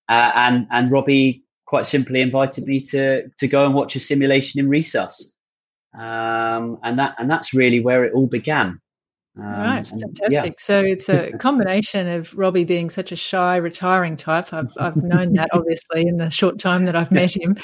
uh, 0.09 0.33
and 0.35 0.67
and 0.71 0.91
Robbie 0.91 1.45
quite 1.67 1.87
simply 1.87 2.21
invited 2.21 2.65
me 2.65 2.81
to 2.81 3.29
to 3.29 3.49
go 3.49 3.67
and 3.67 3.75
watch 3.75 3.97
a 3.97 4.01
simulation 4.01 4.61
in 4.61 4.71
resus, 4.71 5.33
um, 5.95 6.79
and 6.83 6.99
that 6.99 7.17
and 7.19 7.31
that's 7.31 7.53
really 7.53 7.81
where 7.81 8.05
it 8.05 8.15
all 8.15 8.29
began. 8.29 8.81
Um, 9.39 9.45
right, 9.45 9.87
fantastic. 9.87 10.31
Yeah. 10.31 10.51
So 10.59 10.83
it's 10.83 11.09
a 11.09 11.31
combination 11.39 12.09
of 12.09 12.37
Robbie 12.37 12.65
being 12.65 12.91
such 12.91 13.13
a 13.13 13.17
shy, 13.17 13.57
retiring 13.57 14.17
type. 14.17 14.53
I've, 14.53 14.73
I've 14.79 14.97
known 14.97 15.35
that 15.35 15.51
obviously 15.53 16.03
in 16.03 16.17
the 16.17 16.29
short 16.29 16.59
time 16.59 16.87
that 16.87 16.97
I've 16.97 17.13
met 17.13 17.37
him, 17.37 17.57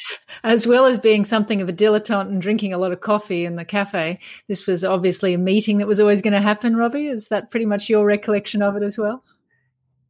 as 0.44 0.66
well 0.66 0.86
as 0.86 0.98
being 0.98 1.24
something 1.24 1.60
of 1.60 1.68
a 1.68 1.72
dilettante 1.72 2.28
and 2.28 2.40
drinking 2.40 2.72
a 2.72 2.78
lot 2.78 2.92
of 2.92 3.00
coffee 3.00 3.44
in 3.44 3.56
the 3.56 3.64
cafe. 3.64 4.20
This 4.46 4.66
was 4.66 4.84
obviously 4.84 5.34
a 5.34 5.38
meeting 5.38 5.78
that 5.78 5.88
was 5.88 5.98
always 5.98 6.22
going 6.22 6.34
to 6.34 6.40
happen, 6.40 6.76
Robbie. 6.76 7.08
Is 7.08 7.28
that 7.28 7.50
pretty 7.50 7.66
much 7.66 7.88
your 7.88 8.04
recollection 8.04 8.62
of 8.62 8.76
it 8.76 8.82
as 8.84 8.96
well? 8.96 9.24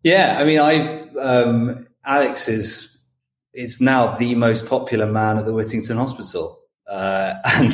Yeah, 0.03 0.37
I 0.39 0.45
mean, 0.45 0.61
I 0.61 1.09
um, 1.19 1.87
Alex 2.05 2.49
is 2.49 2.99
is 3.55 3.81
now 3.81 4.17
the 4.17 4.35
most 4.35 4.67
popular 4.67 5.07
man 5.07 5.39
at 5.39 5.47
the 5.47 5.55
Whittington 5.55 5.97
Hospital. 5.97 6.61
Uh, 6.89 7.35
and 7.45 7.73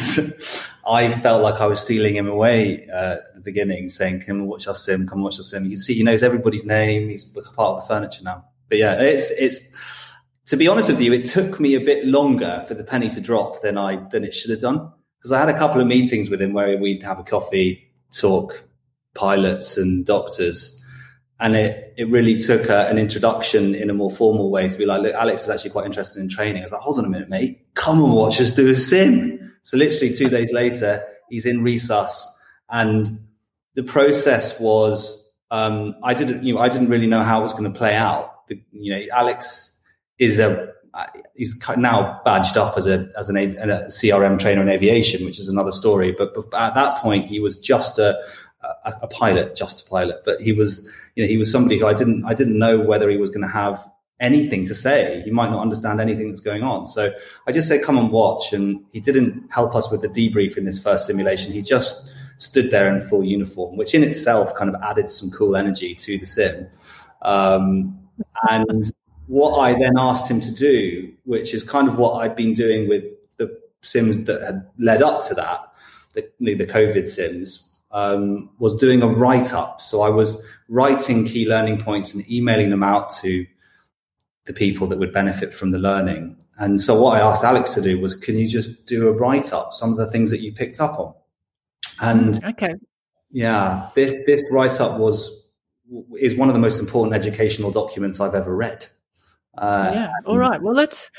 I 0.87 1.09
felt 1.09 1.43
like 1.43 1.61
I 1.61 1.67
was 1.67 1.81
stealing 1.81 2.15
him 2.15 2.29
away 2.29 2.89
uh, 2.89 3.15
at 3.15 3.35
the 3.35 3.41
beginning, 3.41 3.89
saying, 3.89 4.21
"Come 4.21 4.47
watch 4.47 4.67
our 4.67 4.75
sim, 4.75 5.07
come 5.07 5.23
watch 5.23 5.39
our 5.39 5.43
sim." 5.43 5.67
You 5.67 5.77
see 5.77 5.95
he 5.95 6.03
knows 6.03 6.23
everybody's 6.23 6.65
name. 6.65 7.09
He's 7.09 7.25
part 7.25 7.59
of 7.59 7.77
the 7.81 7.87
furniture 7.87 8.23
now. 8.25 8.45
But 8.69 8.79
yeah, 8.79 9.01
it's 9.01 9.31
it's. 9.31 9.59
To 10.47 10.57
be 10.57 10.67
honest 10.67 10.89
with 10.89 11.01
you, 11.01 11.13
it 11.13 11.27
took 11.27 11.61
me 11.61 11.75
a 11.75 11.81
bit 11.81 12.05
longer 12.05 12.65
for 12.67 12.75
the 12.75 12.83
penny 12.83 13.09
to 13.11 13.21
drop 13.21 13.63
than 13.63 13.79
I 13.79 13.97
than 14.09 14.25
it 14.25 14.35
should 14.35 14.51
have 14.51 14.61
done 14.61 14.93
because 15.19 15.33
I 15.33 15.39
had 15.39 15.49
a 15.49 15.59
couple 15.59 15.81
of 15.81 15.87
meetings 15.87 16.31
with 16.31 16.41
him 16.41 16.55
where 16.55 16.79
we'd 16.79 17.03
have 17.03 17.19
a 17.19 17.23
coffee, 17.23 17.93
talk 18.11 18.65
pilots 19.15 19.77
and 19.77 20.05
doctors, 20.07 20.80
and 21.41 21.57
it, 21.57 21.95
it 21.97 22.09
really 22.09 22.35
took 22.35 22.69
a, 22.69 22.87
an 22.89 22.99
introduction 22.99 23.75
in 23.75 23.89
a 23.89 23.95
more 23.95 24.11
formal 24.11 24.51
way 24.51 24.69
to 24.69 24.79
be 24.79 24.85
like, 24.85 25.01
look, 25.01 25.15
Alex 25.15 25.45
is 25.45 25.49
actually 25.49 25.71
quite 25.71 25.87
interested 25.87 26.21
in 26.21 26.29
training. 26.29 26.61
I 26.61 26.67
was 26.67 26.73
like, 26.73 26.83
hold 26.83 26.99
on 26.99 27.07
a 27.07 27.09
minute, 27.09 27.31
mate. 27.31 27.67
Come 27.75 28.05
and 28.05 28.13
watch 28.13 28.41
us 28.43 28.53
do 28.53 28.69
a 28.69 28.77
sim. 28.77 29.55
So 29.63 29.79
literally 29.79 30.13
two 30.13 30.29
days 30.29 30.53
later, 30.53 31.03
he's 31.31 31.47
in 31.47 31.63
resus 31.63 32.27
and 32.69 33.09
the 33.75 33.83
process 33.83 34.61
was, 34.61 35.33
um, 35.51 35.97
I 36.05 36.13
didn't, 36.13 36.45
you 36.45 36.55
know, 36.55 36.61
I 36.61 36.69
didn't 36.69 36.89
really 36.89 37.07
know 37.07 37.23
how 37.23 37.41
it 37.41 37.43
was 37.43 37.53
going 37.53 37.73
to 37.73 37.79
play 37.79 37.97
out. 37.97 38.47
The, 38.49 38.63
you 38.73 38.93
know, 38.93 39.03
Alex 39.13 39.81
is 40.19 40.39
a, 40.39 40.73
he's 41.35 41.59
now 41.79 42.21
badged 42.23 42.59
up 42.59 42.77
as 42.77 42.87
a, 42.87 43.09
as 43.17 43.31
an, 43.31 43.37
a 43.39 43.87
CRM 43.87 44.39
trainer 44.39 44.61
in 44.61 44.69
aviation, 44.69 45.25
which 45.25 45.39
is 45.39 45.49
another 45.49 45.73
story. 45.73 46.13
But, 46.13 46.35
but 46.35 46.53
at 46.53 46.75
that 46.75 46.99
point, 46.99 47.27
he 47.27 47.41
was 47.41 47.57
just 47.57 47.99
a, 47.99 48.21
a, 48.63 48.93
a, 49.03 49.07
pilot, 49.07 49.57
just 49.57 49.87
a 49.87 49.91
pilot, 49.91 50.23
but 50.25 50.41
he 50.41 50.53
was, 50.53 50.91
you 51.15 51.25
know, 51.25 51.29
he 51.29 51.37
was 51.37 51.51
somebody 51.51 51.79
who 51.79 51.87
I 51.87 51.95
didn't, 51.95 52.25
I 52.25 52.35
didn't 52.35 52.59
know 52.59 52.79
whether 52.79 53.09
he 53.09 53.17
was 53.17 53.31
going 53.31 53.47
to 53.47 53.53
have 53.53 53.87
anything 54.21 54.65
to 54.67 54.75
say. 54.75 55.23
He 55.25 55.31
might 55.31 55.51
not 55.51 55.61
understand 55.61 56.01
anything 56.01 56.29
that's 56.29 56.41
going 56.41 56.63
on. 56.63 56.87
So 56.87 57.13
I 57.49 57.53
just 57.53 57.69
said, 57.69 57.83
come 57.83 57.97
and 57.99 58.11
watch. 58.11 58.53
And 58.53 58.79
he 58.93 59.01
didn't 59.01 59.49
help 59.51 59.75
us 59.75 59.91
with 59.91 60.03
the 60.03 60.09
debrief 60.09 60.57
in 60.57 60.65
this 60.65 60.79
first 60.79 61.07
simulation. 61.07 61.53
He 61.53 61.63
just 61.63 62.09
stood 62.39 62.71
there 62.71 62.95
in 62.95 63.01
full 63.01 63.25
uniform, 63.25 63.77
which 63.77 63.95
in 63.95 64.03
itself 64.03 64.55
kind 64.55 64.75
of 64.75 64.81
added 64.83 65.11
some 65.11 65.31
cool 65.31 65.57
energy 65.57 65.95
to 65.95 66.19
the 66.19 66.27
sim. 66.27 66.69
Um, 67.23 67.99
and 68.51 68.85
what 69.27 69.59
I 69.59 69.73
then 69.73 69.99
asked 69.99 70.31
him 70.31 70.41
to 70.41 70.53
do, 70.53 71.13
which 71.25 71.55
is 71.55 71.63
kind 71.63 71.89
of 71.89 71.99
what 71.99 72.23
I'd 72.23 72.37
been 72.37 72.55
doing 72.55 72.89
with 72.89 73.05
the 73.37 73.59
sims 73.83 74.25
that 74.25 74.43
had 74.43 74.67
led 74.79 75.03
up 75.03 75.23
to 75.29 75.35
that, 75.35 75.61
the, 76.15 76.55
the 76.55 76.67
COVID 76.67 77.07
sims, 77.07 77.70
um, 77.91 78.51
was 78.59 78.77
doing 78.77 79.03
a 79.03 79.09
write 79.09 79.53
up. 79.53 79.81
So 79.81 80.03
I 80.03 80.09
was 80.09 80.45
writing 80.69 81.25
key 81.25 81.49
learning 81.49 81.79
points 81.79 82.15
and 82.15 82.29
emailing 82.31 82.71
them 82.71 82.83
out 82.83 83.11
to 83.21 83.47
the 84.47 84.53
people 84.53 84.87
that 84.89 84.99
would 84.99 85.13
benefit 85.13 85.53
from 85.53 85.71
the 85.71 85.79
learning. 85.79 86.37
And 86.59 86.81
so 86.81 87.01
what 87.01 87.17
I 87.17 87.21
asked 87.21 87.45
Alex 87.45 87.75
to 87.75 87.83
do 87.83 88.01
was, 88.01 88.15
can 88.15 88.39
you 88.39 88.49
just 88.49 88.87
do 88.87 89.09
a 89.09 89.13
write 89.13 89.53
up, 89.53 89.73
some 89.73 89.93
of 89.93 89.99
the 89.99 90.07
things 90.07 90.31
that 90.31 90.41
you 90.41 90.53
picked 90.53 90.81
up 90.81 90.99
on? 90.99 91.15
And 92.03 92.43
okay, 92.45 92.75
yeah, 93.31 93.91
this 93.95 94.17
this 94.27 94.43
write 94.51 94.81
up 94.81 94.99
was 94.99 95.51
is 96.19 96.35
one 96.35 96.49
of 96.49 96.55
the 96.55 96.61
most 96.61 96.81
important 96.81 97.15
educational 97.15 97.71
documents 97.71 98.21
I've 98.21 98.35
ever 98.35 98.55
read. 98.57 98.87
Uh, 99.59 99.91
yeah. 99.95 100.13
All 100.25 100.39
right. 100.39 100.63
Well, 100.63 100.75
let's 100.75 101.11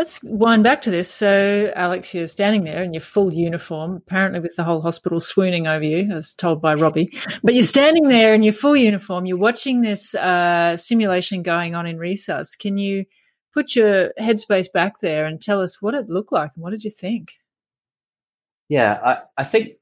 let's 0.00 0.18
wind 0.22 0.64
back 0.64 0.80
to 0.80 0.90
this. 0.90 1.12
So, 1.12 1.70
Alex, 1.76 2.14
you're 2.14 2.26
standing 2.26 2.64
there 2.64 2.82
in 2.82 2.94
your 2.94 3.02
full 3.02 3.34
uniform, 3.34 3.96
apparently 3.96 4.40
with 4.40 4.56
the 4.56 4.64
whole 4.64 4.80
hospital 4.80 5.20
swooning 5.20 5.66
over 5.66 5.84
you, 5.84 6.10
as 6.10 6.32
told 6.32 6.62
by 6.62 6.72
Robbie. 6.72 7.12
But 7.42 7.52
you're 7.52 7.64
standing 7.64 8.08
there 8.08 8.32
in 8.32 8.42
your 8.42 8.54
full 8.54 8.74
uniform. 8.74 9.26
You're 9.26 9.36
watching 9.36 9.82
this 9.82 10.14
uh, 10.14 10.78
simulation 10.78 11.42
going 11.42 11.74
on 11.74 11.86
in 11.86 11.98
resus. 11.98 12.58
Can 12.58 12.78
you 12.78 13.04
put 13.52 13.76
your 13.76 14.14
headspace 14.18 14.72
back 14.72 15.00
there 15.00 15.26
and 15.26 15.38
tell 15.38 15.60
us 15.60 15.82
what 15.82 15.92
it 15.92 16.08
looked 16.08 16.32
like 16.32 16.52
and 16.54 16.62
what 16.62 16.70
did 16.70 16.82
you 16.82 16.90
think? 16.90 17.32
Yeah, 18.70 18.98
I, 19.04 19.18
I 19.36 19.44
think 19.44 19.72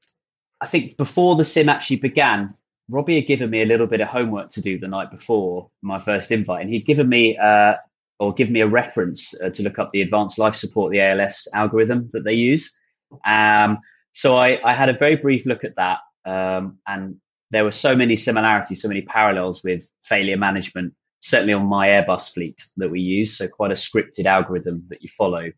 I 0.59 0.65
think 0.65 0.97
before 0.97 1.37
the 1.37 1.45
sim 1.45 1.69
actually 1.69 2.01
began, 2.01 2.55
Robbie 2.89 3.15
had 3.15 3.27
given 3.27 3.49
me 3.49 3.61
a 3.61 3.65
little 3.65 3.87
bit 3.87 4.01
of 4.01 4.09
homework 4.09 4.49
to 4.49 4.61
do 4.61 4.77
the 4.77 4.87
night 4.89 5.11
before 5.11 5.69
my 5.81 5.99
first 5.99 6.29
invite, 6.29 6.63
and 6.63 6.69
he'd 6.73 6.85
given 6.85 7.07
me 7.07 7.37
uh, 7.37 7.75
or 8.19 8.33
give 8.33 8.49
me 8.49 8.61
a 8.61 8.67
reference 8.67 9.33
uh, 9.41 9.49
to 9.49 9.63
look 9.63 9.79
up 9.79 9.91
the 9.91 10.01
advanced 10.01 10.37
life 10.37 10.55
support, 10.55 10.91
the 10.91 11.01
ALS 11.01 11.47
algorithm 11.53 12.09
that 12.11 12.23
they 12.23 12.33
use. 12.33 12.77
Um, 13.25 13.79
so 14.11 14.37
I, 14.37 14.59
I, 14.63 14.73
had 14.73 14.89
a 14.89 14.93
very 14.93 15.15
brief 15.15 15.45
look 15.45 15.63
at 15.63 15.75
that, 15.77 15.99
um, 16.25 16.77
and 16.85 17.15
there 17.51 17.63
were 17.63 17.71
so 17.71 17.95
many 17.95 18.15
similarities, 18.15 18.81
so 18.81 18.87
many 18.87 19.01
parallels 19.01 19.63
with 19.63 19.89
failure 20.03 20.37
management, 20.37 20.93
certainly 21.21 21.53
on 21.53 21.65
my 21.65 21.87
Airbus 21.87 22.33
fleet 22.33 22.61
that 22.77 22.89
we 22.89 22.99
use. 22.99 23.37
So 23.37 23.47
quite 23.47 23.71
a 23.71 23.75
scripted 23.75 24.25
algorithm 24.25 24.83
that 24.89 25.01
you 25.01 25.09
follow. 25.09 25.51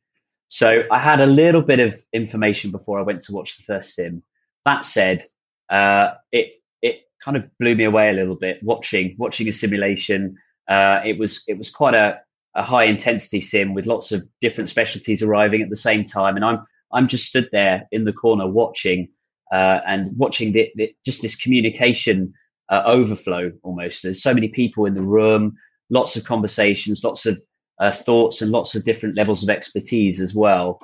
So 0.47 0.83
I 0.91 0.99
had 0.99 1.19
a 1.19 1.25
little 1.25 1.61
bit 1.61 1.79
of 1.79 1.95
information 2.13 2.71
before 2.71 2.99
I 2.99 3.03
went 3.03 3.21
to 3.23 3.33
watch 3.33 3.57
the 3.57 3.63
first 3.63 3.95
sim. 3.95 4.23
That 4.65 4.85
said, 4.85 5.23
uh, 5.69 6.11
it 6.31 6.61
it 6.81 7.01
kind 7.23 7.37
of 7.37 7.45
blew 7.57 7.75
me 7.75 7.85
away 7.85 8.09
a 8.09 8.13
little 8.13 8.35
bit 8.35 8.61
watching 8.61 9.15
watching 9.17 9.47
a 9.47 9.53
simulation. 9.53 10.37
Uh, 10.67 11.01
it 11.05 11.17
was 11.17 11.43
it 11.47 11.57
was 11.57 11.71
quite 11.71 11.95
a 11.95 12.19
a 12.55 12.63
high 12.63 12.83
intensity 12.83 13.41
sim 13.41 13.73
with 13.73 13.85
lots 13.85 14.11
of 14.11 14.23
different 14.41 14.69
specialties 14.69 15.23
arriving 15.23 15.61
at 15.61 15.69
the 15.69 15.75
same 15.75 16.03
time. 16.03 16.35
And 16.35 16.45
I'm 16.45 16.59
I'm 16.93 17.07
just 17.07 17.25
stood 17.25 17.47
there 17.51 17.87
in 17.91 18.03
the 18.03 18.13
corner 18.13 18.47
watching 18.47 19.07
uh, 19.51 19.79
and 19.85 20.09
watching 20.17 20.51
the, 20.51 20.69
the, 20.75 20.93
just 21.05 21.21
this 21.21 21.35
communication 21.35 22.33
uh, 22.69 22.83
overflow 22.85 23.51
almost. 23.63 24.03
There's 24.03 24.21
so 24.21 24.33
many 24.33 24.47
people 24.47 24.85
in 24.85 24.93
the 24.93 25.01
room, 25.01 25.55
lots 25.89 26.15
of 26.15 26.23
conversations, 26.23 27.03
lots 27.03 27.25
of 27.25 27.41
uh, 27.79 27.91
thoughts, 27.91 28.41
and 28.41 28.51
lots 28.51 28.75
of 28.75 28.85
different 28.85 29.15
levels 29.15 29.43
of 29.43 29.49
expertise 29.49 30.19
as 30.19 30.33
well. 30.33 30.79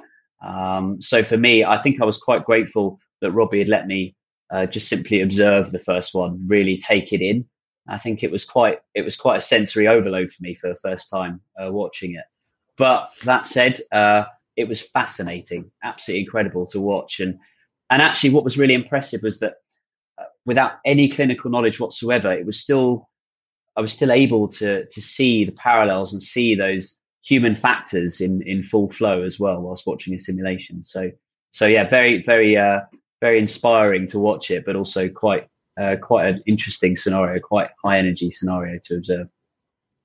Um, 0.45 1.01
so 1.01 1.23
for 1.23 1.37
me, 1.37 1.63
I 1.63 1.77
think 1.77 2.01
I 2.01 2.05
was 2.05 2.17
quite 2.17 2.45
grateful 2.45 2.99
that 3.21 3.31
Robbie 3.31 3.59
had 3.59 3.69
let 3.69 3.87
me 3.87 4.15
uh, 4.51 4.65
just 4.65 4.87
simply 4.87 5.21
observe 5.21 5.71
the 5.71 5.79
first 5.79 6.13
one, 6.13 6.41
really 6.47 6.77
take 6.77 7.13
it 7.13 7.21
in. 7.21 7.45
I 7.89 7.97
think 7.97 8.23
it 8.23 8.31
was 8.31 8.45
quite 8.45 8.79
it 8.95 9.03
was 9.03 9.15
quite 9.15 9.37
a 9.37 9.41
sensory 9.41 9.87
overload 9.87 10.31
for 10.31 10.43
me 10.43 10.55
for 10.55 10.69
the 10.69 10.75
first 10.75 11.09
time 11.09 11.41
uh, 11.61 11.71
watching 11.71 12.15
it. 12.15 12.25
But 12.77 13.09
that 13.23 13.45
said, 13.45 13.79
uh, 13.91 14.25
it 14.55 14.67
was 14.67 14.81
fascinating, 14.81 15.71
absolutely 15.83 16.23
incredible 16.23 16.65
to 16.67 16.81
watch. 16.81 17.19
And 17.19 17.39
and 17.89 18.01
actually, 18.01 18.31
what 18.31 18.43
was 18.43 18.57
really 18.57 18.73
impressive 18.73 19.21
was 19.23 19.39
that 19.39 19.55
uh, 20.17 20.25
without 20.45 20.73
any 20.85 21.07
clinical 21.07 21.49
knowledge 21.49 21.79
whatsoever, 21.79 22.31
it 22.31 22.45
was 22.45 22.59
still 22.59 23.09
I 23.77 23.81
was 23.81 23.93
still 23.93 24.11
able 24.11 24.47
to 24.49 24.85
to 24.85 25.01
see 25.01 25.45
the 25.45 25.51
parallels 25.51 26.13
and 26.13 26.21
see 26.21 26.55
those 26.55 26.99
human 27.23 27.55
factors 27.55 28.21
in 28.21 28.41
in 28.41 28.63
full 28.63 28.89
flow 28.89 29.23
as 29.23 29.39
well 29.39 29.61
whilst 29.61 29.87
watching 29.87 30.13
a 30.13 30.19
simulation. 30.19 30.83
So 30.83 31.11
so 31.51 31.65
yeah, 31.67 31.87
very 31.87 32.21
very 32.23 32.57
uh, 32.57 32.81
very 33.21 33.39
inspiring 33.39 34.07
to 34.07 34.19
watch 34.19 34.51
it, 34.51 34.65
but 34.65 34.75
also 34.75 35.09
quite 35.09 35.47
uh, 35.77 35.95
quite 36.01 36.27
an 36.27 36.43
interesting 36.45 36.95
scenario, 36.95 37.39
quite 37.39 37.69
high 37.83 37.97
energy 37.97 38.31
scenario 38.31 38.79
to 38.83 38.95
observe. 38.95 39.27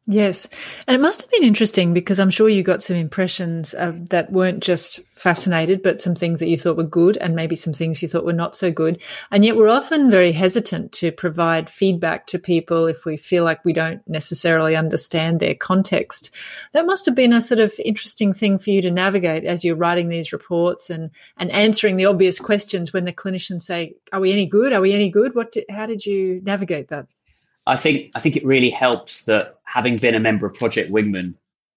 Yes. 0.06 0.48
And 0.88 0.96
it 0.96 1.00
must 1.00 1.22
have 1.22 1.30
been 1.30 1.44
interesting 1.44 1.94
because 1.94 2.18
I'm 2.18 2.30
sure 2.30 2.48
you 2.48 2.64
got 2.64 2.82
some 2.82 2.96
impressions 2.96 3.72
uh, 3.72 3.96
that 4.10 4.32
weren't 4.32 4.60
just 4.60 4.98
fascinated, 5.14 5.80
but 5.80 6.02
some 6.02 6.16
things 6.16 6.40
that 6.40 6.48
you 6.48 6.58
thought 6.58 6.76
were 6.76 6.82
good 6.82 7.16
and 7.18 7.36
maybe 7.36 7.54
some 7.54 7.72
things 7.72 8.02
you 8.02 8.08
thought 8.08 8.24
were 8.24 8.32
not 8.32 8.56
so 8.56 8.72
good. 8.72 9.00
And 9.30 9.44
yet 9.44 9.56
we're 9.56 9.68
often 9.68 10.10
very 10.10 10.32
hesitant 10.32 10.90
to 10.94 11.12
provide 11.12 11.70
feedback 11.70 12.26
to 12.28 12.40
people 12.40 12.88
if 12.88 13.04
we 13.04 13.16
feel 13.16 13.44
like 13.44 13.64
we 13.64 13.72
don't 13.72 14.02
necessarily 14.08 14.74
understand 14.74 15.38
their 15.38 15.54
context. 15.54 16.34
That 16.72 16.86
must 16.86 17.06
have 17.06 17.14
been 17.14 17.32
a 17.32 17.40
sort 17.40 17.60
of 17.60 17.72
interesting 17.78 18.34
thing 18.34 18.58
for 18.58 18.70
you 18.70 18.82
to 18.82 18.90
navigate 18.90 19.44
as 19.44 19.62
you're 19.62 19.76
writing 19.76 20.08
these 20.08 20.32
reports 20.32 20.90
and, 20.90 21.12
and 21.36 21.52
answering 21.52 21.94
the 21.94 22.06
obvious 22.06 22.40
questions 22.40 22.92
when 22.92 23.04
the 23.04 23.12
clinicians 23.12 23.62
say, 23.62 23.94
are 24.12 24.18
we 24.18 24.32
any 24.32 24.46
good? 24.46 24.72
Are 24.72 24.80
we 24.80 24.94
any 24.94 25.10
good? 25.10 25.36
What, 25.36 25.52
did, 25.52 25.66
how 25.70 25.86
did 25.86 26.04
you 26.04 26.40
navigate 26.42 26.88
that? 26.88 27.06
I 27.66 27.76
think 27.76 28.10
I 28.14 28.20
think 28.20 28.36
it 28.36 28.44
really 28.44 28.70
helps 28.70 29.24
that 29.26 29.58
having 29.64 29.96
been 29.96 30.14
a 30.14 30.20
member 30.20 30.46
of 30.46 30.54
Project 30.54 30.90
Wingman 30.90 31.34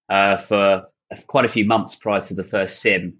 uh, 0.08 0.36
for 0.38 0.84
quite 1.28 1.44
a 1.44 1.48
few 1.50 1.64
months 1.64 1.94
prior 1.94 2.20
to 2.22 2.34
the 2.34 2.44
first 2.44 2.80
sim, 2.80 3.14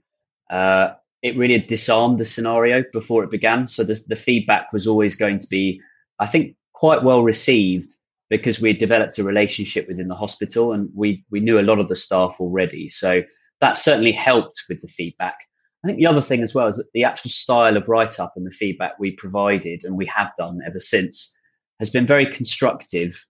uh, 0.50 0.88
it 1.22 1.36
really 1.36 1.60
disarmed 1.60 2.18
the 2.18 2.24
scenario 2.24 2.84
before 2.92 3.22
it 3.24 3.30
began. 3.30 3.66
So 3.66 3.84
the, 3.84 4.02
the 4.08 4.16
feedback 4.16 4.72
was 4.72 4.86
always 4.86 5.16
going 5.16 5.38
to 5.38 5.46
be, 5.48 5.80
I 6.18 6.26
think, 6.26 6.56
quite 6.72 7.04
well 7.04 7.22
received 7.22 7.88
because 8.28 8.60
we 8.60 8.70
had 8.70 8.78
developed 8.78 9.18
a 9.18 9.24
relationship 9.24 9.86
within 9.86 10.08
the 10.08 10.14
hospital 10.14 10.72
and 10.72 10.90
we 10.94 11.24
we 11.30 11.40
knew 11.40 11.60
a 11.60 11.62
lot 11.62 11.78
of 11.78 11.88
the 11.88 11.96
staff 11.96 12.36
already. 12.40 12.88
So 12.88 13.22
that 13.60 13.78
certainly 13.78 14.12
helped 14.12 14.64
with 14.68 14.82
the 14.82 14.88
feedback. 14.88 15.36
I 15.84 15.88
think 15.88 15.98
the 15.98 16.06
other 16.06 16.20
thing 16.20 16.42
as 16.42 16.54
well 16.54 16.66
is 16.66 16.78
that 16.78 16.92
the 16.94 17.04
actual 17.04 17.30
style 17.30 17.76
of 17.76 17.88
write 17.88 18.18
up 18.18 18.32
and 18.34 18.44
the 18.44 18.50
feedback 18.50 18.98
we 18.98 19.12
provided 19.12 19.84
and 19.84 19.96
we 19.96 20.06
have 20.06 20.32
done 20.36 20.60
ever 20.66 20.80
since 20.80 21.35
has 21.78 21.90
been 21.90 22.06
very 22.06 22.26
constructive. 22.26 23.24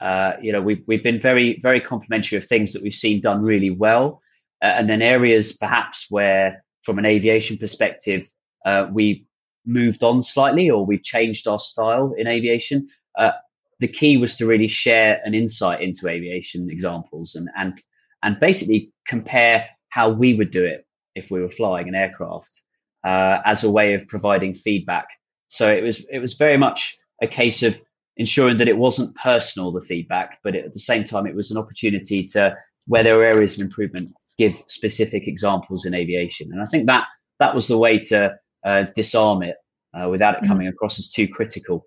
Uh, 0.00 0.32
you 0.40 0.52
know, 0.52 0.60
we've 0.60 0.82
we've 0.86 1.02
been 1.02 1.20
very 1.20 1.58
very 1.62 1.80
complimentary 1.80 2.38
of 2.38 2.46
things 2.46 2.72
that 2.72 2.82
we've 2.82 2.94
seen 2.94 3.20
done 3.20 3.42
really 3.42 3.70
well, 3.70 4.20
uh, 4.62 4.66
and 4.66 4.88
then 4.88 5.02
areas 5.02 5.56
perhaps 5.56 6.06
where, 6.10 6.64
from 6.82 6.98
an 6.98 7.06
aviation 7.06 7.56
perspective, 7.56 8.28
uh, 8.66 8.86
we 8.92 9.26
moved 9.64 10.02
on 10.02 10.22
slightly 10.22 10.68
or 10.68 10.84
we've 10.84 11.04
changed 11.04 11.46
our 11.46 11.60
style 11.60 12.12
in 12.16 12.26
aviation. 12.26 12.88
Uh, 13.16 13.32
the 13.78 13.88
key 13.88 14.16
was 14.16 14.36
to 14.36 14.46
really 14.46 14.68
share 14.68 15.20
an 15.24 15.34
insight 15.34 15.80
into 15.80 16.08
aviation 16.08 16.70
examples 16.70 17.34
and 17.34 17.48
and 17.56 17.80
and 18.22 18.38
basically 18.40 18.92
compare 19.06 19.68
how 19.88 20.08
we 20.08 20.34
would 20.34 20.50
do 20.50 20.64
it 20.64 20.86
if 21.14 21.30
we 21.30 21.40
were 21.40 21.48
flying 21.48 21.88
an 21.88 21.94
aircraft 21.94 22.62
uh, 23.04 23.38
as 23.44 23.64
a 23.64 23.70
way 23.70 23.94
of 23.94 24.06
providing 24.08 24.54
feedback. 24.54 25.08
So 25.48 25.70
it 25.70 25.82
was 25.82 26.04
it 26.10 26.18
was 26.18 26.34
very 26.34 26.56
much 26.56 26.96
a 27.22 27.26
case 27.26 27.62
of 27.62 27.78
ensuring 28.16 28.58
that 28.58 28.68
it 28.68 28.76
wasn't 28.76 29.14
personal 29.16 29.72
the 29.72 29.80
feedback, 29.80 30.38
but 30.44 30.54
at 30.54 30.72
the 30.72 30.78
same 30.78 31.04
time 31.04 31.26
it 31.26 31.34
was 31.34 31.50
an 31.50 31.56
opportunity 31.56 32.24
to 32.24 32.54
where 32.86 33.02
there 33.02 33.16
were 33.16 33.24
areas 33.24 33.56
of 33.56 33.62
improvement 33.62 34.10
give 34.38 34.56
specific 34.68 35.28
examples 35.28 35.86
in 35.86 35.94
aviation. 35.94 36.50
And 36.52 36.60
I 36.60 36.66
think 36.66 36.86
that 36.86 37.06
that 37.38 37.54
was 37.54 37.68
the 37.68 37.78
way 37.78 37.98
to 37.98 38.34
uh, 38.64 38.86
disarm 38.94 39.42
it 39.42 39.56
uh, 39.94 40.08
without 40.08 40.34
it 40.34 40.38
mm-hmm. 40.38 40.48
coming 40.48 40.66
across 40.68 40.98
as 40.98 41.10
too 41.10 41.28
critical. 41.28 41.86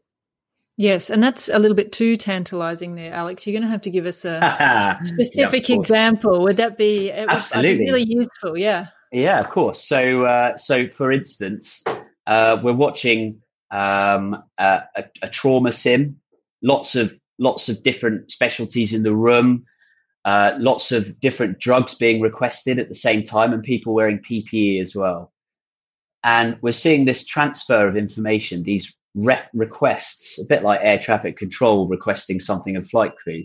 Yes, 0.77 1.09
and 1.09 1.23
that's 1.23 1.47
a 1.47 1.57
little 1.57 1.75
bit 1.75 1.93
too 1.93 2.17
tantalizing 2.17 2.95
there, 2.95 3.13
Alex. 3.13 3.47
You're 3.47 3.53
going 3.53 3.63
to 3.63 3.69
have 3.69 3.81
to 3.83 3.89
give 3.89 4.05
us 4.05 4.25
a 4.25 4.97
specific 5.01 5.69
yeah, 5.69 5.77
example. 5.77 6.43
Would 6.43 6.57
that 6.57 6.77
be 6.77 7.11
absolutely 7.11 7.85
be 7.85 7.91
really 7.91 8.05
useful? 8.05 8.57
Yeah. 8.57 8.87
Yeah, 9.13 9.39
of 9.39 9.49
course. 9.49 9.87
So, 9.87 10.25
uh, 10.25 10.57
so 10.57 10.89
for 10.89 11.13
instance, 11.13 11.81
uh, 12.27 12.57
we're 12.61 12.73
watching 12.73 13.41
um, 13.71 14.41
a, 14.57 14.81
a, 15.21 15.29
trauma 15.29 15.71
sim. 15.71 16.19
Lots 16.61 16.95
of 16.95 17.13
lots 17.37 17.69
of 17.69 17.83
different 17.83 18.31
specialties 18.31 18.93
in 18.93 19.03
the 19.03 19.13
room. 19.13 19.65
Uh, 20.23 20.53
lots 20.57 20.91
of 20.91 21.19
different 21.19 21.59
drugs 21.59 21.95
being 21.95 22.19
requested 22.19 22.79
at 22.79 22.89
the 22.89 22.95
same 22.95 23.21
time, 23.21 23.53
and 23.53 23.61
people 23.63 23.93
wearing 23.93 24.19
PPE 24.19 24.81
as 24.81 24.95
well. 24.95 25.31
And 26.23 26.57
we're 26.61 26.71
seeing 26.71 27.05
this 27.05 27.25
transfer 27.25 27.87
of 27.87 27.95
information, 27.95 28.63
these 28.63 28.95
re- 29.15 29.47
requests, 29.53 30.41
a 30.41 30.45
bit 30.45 30.63
like 30.63 30.79
air 30.81 30.97
traffic 30.97 31.37
control 31.37 31.87
requesting 31.87 32.39
something 32.39 32.75
of 32.75 32.87
flight 32.87 33.15
crew. 33.17 33.43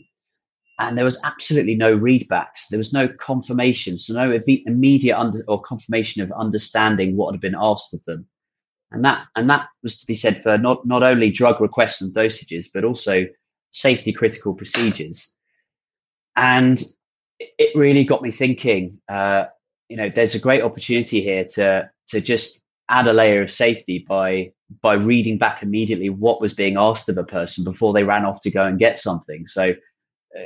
And 0.79 0.97
there 0.97 1.05
was 1.05 1.21
absolutely 1.23 1.75
no 1.75 1.95
readbacks. 1.95 2.69
There 2.71 2.79
was 2.79 2.95
no 2.95 3.07
confirmation, 3.07 3.99
so 3.99 4.15
no 4.15 4.39
immediate 4.47 5.19
under, 5.19 5.41
or 5.47 5.61
confirmation 5.61 6.23
of 6.23 6.33
understanding 6.33 7.17
what 7.17 7.35
had 7.35 7.41
been 7.43 7.57
asked 7.59 7.93
of 7.93 8.03
them. 8.05 8.27
And 8.93 9.05
that 9.05 9.27
and 9.37 9.49
that 9.51 9.69
was 9.83 10.01
to 10.01 10.07
be 10.07 10.15
said 10.15 10.43
for 10.43 10.59
not 10.59 10.87
not 10.87 11.03
only 11.03 11.31
drug 11.31 11.61
requests 11.61 12.03
and 12.03 12.15
dosages, 12.15 12.67
but 12.73 12.85
also 12.85 13.27
safety 13.71 14.13
critical 14.13 14.55
procedures. 14.55 15.35
And 16.37 16.83
it 17.39 17.75
really 17.75 18.05
got 18.05 18.23
me 18.23 18.31
thinking. 18.31 18.99
Uh, 19.09 19.45
you 19.89 19.97
know, 19.97 20.11
there's 20.13 20.35
a 20.35 20.41
great 20.41 20.63
opportunity 20.63 21.21
here 21.21 21.45
to 21.45 21.91
to 22.09 22.21
just 22.21 22.65
add 22.89 23.07
a 23.07 23.13
layer 23.13 23.43
of 23.43 23.51
safety 23.51 24.05
by 24.09 24.53
by 24.83 24.95
reading 24.95 25.39
back 25.39 25.63
immediately 25.63 26.11
what 26.11 26.41
was 26.41 26.55
being 26.55 26.77
asked 26.77 27.09
of 27.09 27.19
a 27.19 27.25
person 27.25 27.65
before 27.65 27.93
they 27.93 28.05
ran 28.05 28.25
off 28.25 28.43
to 28.43 28.51
go 28.51 28.65
and 28.65 28.79
get 28.79 28.99
something. 28.99 29.47
So 29.47 29.75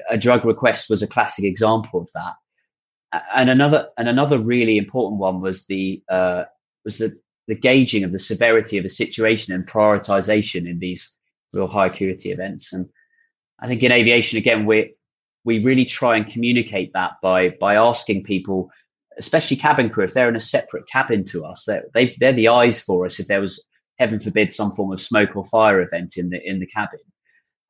a 0.08 0.16
drug 0.16 0.44
request 0.44 0.88
was 0.88 1.02
a 1.02 1.06
classic 1.06 1.44
example 1.44 2.00
of 2.00 2.08
that. 2.14 3.22
And 3.34 3.48
another 3.48 3.88
and 3.96 4.08
another 4.08 4.38
really 4.38 4.76
important 4.76 5.20
one 5.20 5.40
was 5.40 5.66
the 5.66 6.02
uh, 6.08 6.44
was 6.84 6.98
the, 6.98 7.16
the 7.46 7.58
gauging 7.58 8.04
of 8.04 8.12
the 8.12 8.18
severity 8.18 8.78
of 8.78 8.84
a 8.84 8.90
situation 8.90 9.54
and 9.54 9.66
prioritization 9.66 10.68
in 10.68 10.78
these 10.78 11.14
real 11.52 11.66
high 11.66 11.86
acuity 11.86 12.32
events. 12.32 12.72
And 12.72 12.88
I 13.60 13.66
think 13.66 13.82
in 13.82 13.92
aviation 13.92 14.38
again 14.38 14.66
we 14.66 14.94
we 15.44 15.62
really 15.62 15.84
try 15.84 16.16
and 16.16 16.26
communicate 16.26 16.92
that 16.94 17.12
by 17.22 17.50
by 17.60 17.76
asking 17.76 18.24
people 18.24 18.70
especially 19.18 19.56
cabin 19.56 19.90
crew, 19.90 20.04
if 20.04 20.14
they're 20.14 20.28
in 20.28 20.36
a 20.36 20.40
separate 20.40 20.88
cabin 20.88 21.24
to 21.24 21.44
us, 21.44 21.64
they're, 21.66 21.84
they, 21.94 22.16
they're 22.18 22.32
the 22.32 22.48
eyes 22.48 22.80
for 22.80 23.06
us. 23.06 23.20
If 23.20 23.26
there 23.26 23.40
was, 23.40 23.64
heaven 23.98 24.18
forbid, 24.18 24.52
some 24.52 24.72
form 24.72 24.92
of 24.92 25.00
smoke 25.00 25.36
or 25.36 25.44
fire 25.44 25.80
event 25.80 26.14
in 26.16 26.30
the 26.30 26.40
in 26.44 26.58
the 26.58 26.66
cabin, 26.66 26.98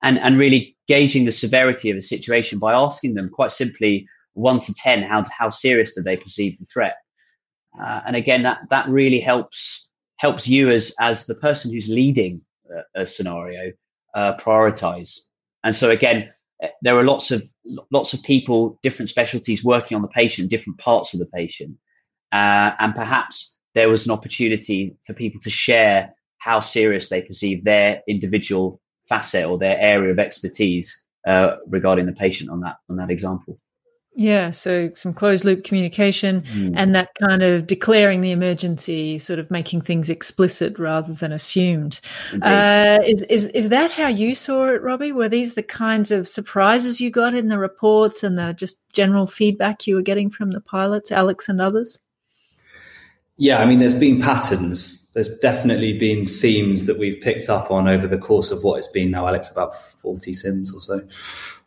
and 0.02 0.18
and 0.18 0.38
really 0.38 0.76
gauging 0.88 1.24
the 1.24 1.32
severity 1.32 1.90
of 1.90 1.96
a 1.96 2.02
situation 2.02 2.58
by 2.58 2.72
asking 2.72 3.14
them 3.14 3.28
quite 3.28 3.52
simply 3.52 4.06
one 4.32 4.60
to 4.60 4.74
ten 4.74 5.02
how 5.02 5.24
how 5.30 5.50
serious 5.50 5.94
do 5.94 6.02
they 6.02 6.16
perceive 6.16 6.58
the 6.58 6.64
threat, 6.64 6.96
uh, 7.80 8.00
and 8.06 8.16
again 8.16 8.42
that 8.42 8.58
that 8.70 8.88
really 8.88 9.20
helps 9.20 9.88
helps 10.16 10.48
you 10.48 10.70
as 10.70 10.94
as 11.00 11.26
the 11.26 11.34
person 11.34 11.72
who's 11.72 11.88
leading 11.88 12.40
a, 12.70 13.02
a 13.02 13.06
scenario 13.06 13.72
uh, 14.14 14.34
prioritize. 14.36 15.18
And 15.64 15.74
so 15.74 15.90
again, 15.90 16.30
there 16.82 16.96
are 16.96 17.04
lots 17.04 17.30
of 17.30 17.42
lots 17.90 18.14
of 18.14 18.22
people, 18.22 18.78
different 18.82 19.08
specialties 19.08 19.64
working 19.64 19.96
on 19.96 20.02
the 20.02 20.08
patient, 20.08 20.50
different 20.50 20.78
parts 20.78 21.14
of 21.14 21.20
the 21.20 21.26
patient, 21.26 21.76
uh, 22.32 22.72
and 22.78 22.94
perhaps 22.94 23.58
there 23.74 23.88
was 23.88 24.06
an 24.06 24.12
opportunity 24.12 24.96
for 25.04 25.14
people 25.14 25.40
to 25.40 25.50
share 25.50 26.14
how 26.38 26.60
serious 26.60 27.08
they 27.08 27.22
perceive 27.22 27.64
their 27.64 28.02
individual 28.06 28.80
facet 29.08 29.44
or 29.44 29.58
their 29.58 29.78
area 29.78 30.12
of 30.12 30.18
expertise 30.18 31.04
uh, 31.26 31.56
regarding 31.66 32.06
the 32.06 32.12
patient 32.12 32.50
on 32.50 32.60
that 32.60 32.76
on 32.88 32.96
that 32.96 33.10
example. 33.10 33.58
Yeah, 34.16 34.53
so 34.53 34.92
some 34.94 35.12
closed 35.12 35.44
loop 35.44 35.64
communication 35.64 36.42
mm. 36.42 36.72
and 36.77 36.94
that 36.94 37.14
kind 37.20 37.42
of 37.42 37.66
declaring 37.66 38.20
the 38.20 38.31
emergency, 38.31 39.18
sort 39.18 39.40
of 39.40 39.50
making 39.50 39.81
things 39.81 40.09
explicit 40.09 40.79
rather 40.79 41.12
than 41.12 41.33
assumed. 41.33 42.00
Uh, 42.40 42.98
is, 43.05 43.22
is 43.22 43.46
is 43.46 43.70
that 43.70 43.90
how 43.90 44.07
you 44.07 44.37
saw 44.37 44.68
it, 44.68 44.83
Robbie? 44.83 45.11
Were 45.11 45.29
these 45.29 45.55
the 45.55 45.64
kinds 45.64 46.12
of 46.12 46.29
surprises 46.29 47.00
you 47.00 47.11
got 47.11 47.35
in 47.35 47.48
the 47.48 47.59
reports 47.59 48.22
and 48.22 48.38
the 48.38 48.53
just 48.53 48.79
general 48.92 49.27
feedback 49.27 49.85
you 49.88 49.96
were 49.96 50.03
getting 50.03 50.31
from 50.31 50.53
the 50.53 50.61
pilots, 50.61 51.11
Alex 51.11 51.48
and 51.48 51.61
others? 51.61 51.98
Yeah, 53.37 53.59
I 53.59 53.64
mean, 53.64 53.81
there's 53.81 53.94
been 53.94 54.20
patterns. 54.20 55.09
There's 55.14 55.37
definitely 55.38 55.98
been 55.98 56.24
themes 56.24 56.87
that 56.87 57.00
we've 57.00 57.20
picked 57.20 57.48
up 57.48 57.72
on 57.72 57.88
over 57.88 58.07
the 58.07 58.18
course 58.18 58.53
of 58.53 58.62
what 58.62 58.79
it's 58.79 58.87
been 58.87 59.11
now, 59.11 59.27
Alex, 59.27 59.50
about 59.50 59.74
40 59.74 60.33
sims 60.33 60.72
or 60.72 60.81
so. 60.81 61.05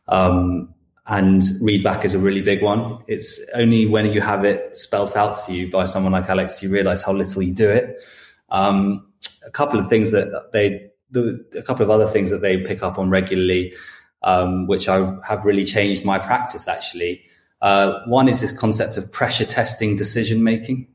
Um, 0.08 0.74
and 1.08 1.41
readback 1.62 2.04
is 2.04 2.13
a 2.13 2.20
really 2.20 2.41
big 2.41 2.62
one. 2.62 3.00
It's 3.08 3.39
only 3.56 3.86
when 3.86 4.12
you 4.12 4.20
have 4.20 4.43
it 4.43 4.76
spelt 4.76 5.15
out 5.15 5.39
to 5.46 5.54
you 5.54 5.72
by 5.72 5.86
someone 5.86 6.12
like 6.12 6.30
Alex 6.30 6.62
you 6.62 6.70
realize 6.70 7.02
how 7.02 7.13
little 7.13 7.41
you 7.41 7.54
do 7.54 7.70
it. 7.70 8.04
Um, 8.50 9.08
a 9.46 9.52
couple 9.52 9.80
of 9.80 9.88
things 9.88 10.12
that 10.12 10.52
they, 10.52 10.89
the, 11.12 11.46
a 11.58 11.62
couple 11.62 11.84
of 11.84 11.89
other 11.89 12.08
things 12.08 12.30
that 12.30 12.41
they 12.41 12.58
pick 12.58 12.84
up 12.84 13.00
on 13.00 13.10
regularly, 13.10 13.74
um, 14.24 14.67
which 14.67 14.89
I 14.89 15.13
have 15.26 15.46
really 15.46 15.63
changed 15.63 16.04
my 16.04 16.20
practice 16.20 16.67
actually. 16.67 17.24
Uh, 17.62 18.00
one 18.06 18.28
is 18.28 18.41
this 18.41 18.52
concept 18.52 18.98
of 18.98 19.10
pressure 19.12 19.46
testing 19.46 19.96
decision 19.96 20.43
making. 20.43 20.89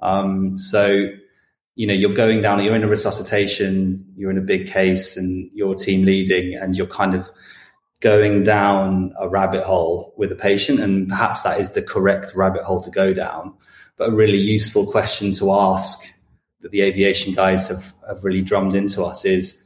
Um, 0.00 0.56
so, 0.56 1.08
you 1.74 1.86
know, 1.88 1.94
you're 1.94 2.14
going 2.14 2.40
down, 2.40 2.62
you're 2.62 2.76
in 2.76 2.84
a 2.84 2.88
resuscitation, 2.88 4.06
you're 4.16 4.30
in 4.30 4.38
a 4.38 4.42
big 4.42 4.68
case 4.68 5.16
and 5.16 5.50
you're 5.54 5.74
team 5.74 6.04
leading 6.04 6.54
and 6.54 6.76
you're 6.76 6.86
kind 6.86 7.14
of, 7.14 7.28
going 8.00 8.44
down 8.44 9.12
a 9.18 9.28
rabbit 9.28 9.64
hole 9.64 10.14
with 10.16 10.30
a 10.30 10.36
patient, 10.36 10.80
and 10.80 11.08
perhaps 11.08 11.42
that 11.42 11.60
is 11.60 11.70
the 11.70 11.82
correct 11.82 12.32
rabbit 12.34 12.62
hole 12.62 12.80
to 12.82 12.90
go 12.90 13.12
down. 13.12 13.52
But 13.96 14.10
a 14.10 14.12
really 14.12 14.38
useful 14.38 14.86
question 14.86 15.32
to 15.32 15.52
ask 15.52 16.06
that 16.60 16.70
the 16.70 16.82
aviation 16.82 17.34
guys 17.34 17.68
have, 17.68 17.92
have 18.06 18.24
really 18.24 18.42
drummed 18.42 18.74
into 18.74 19.04
us 19.04 19.24
is, 19.24 19.62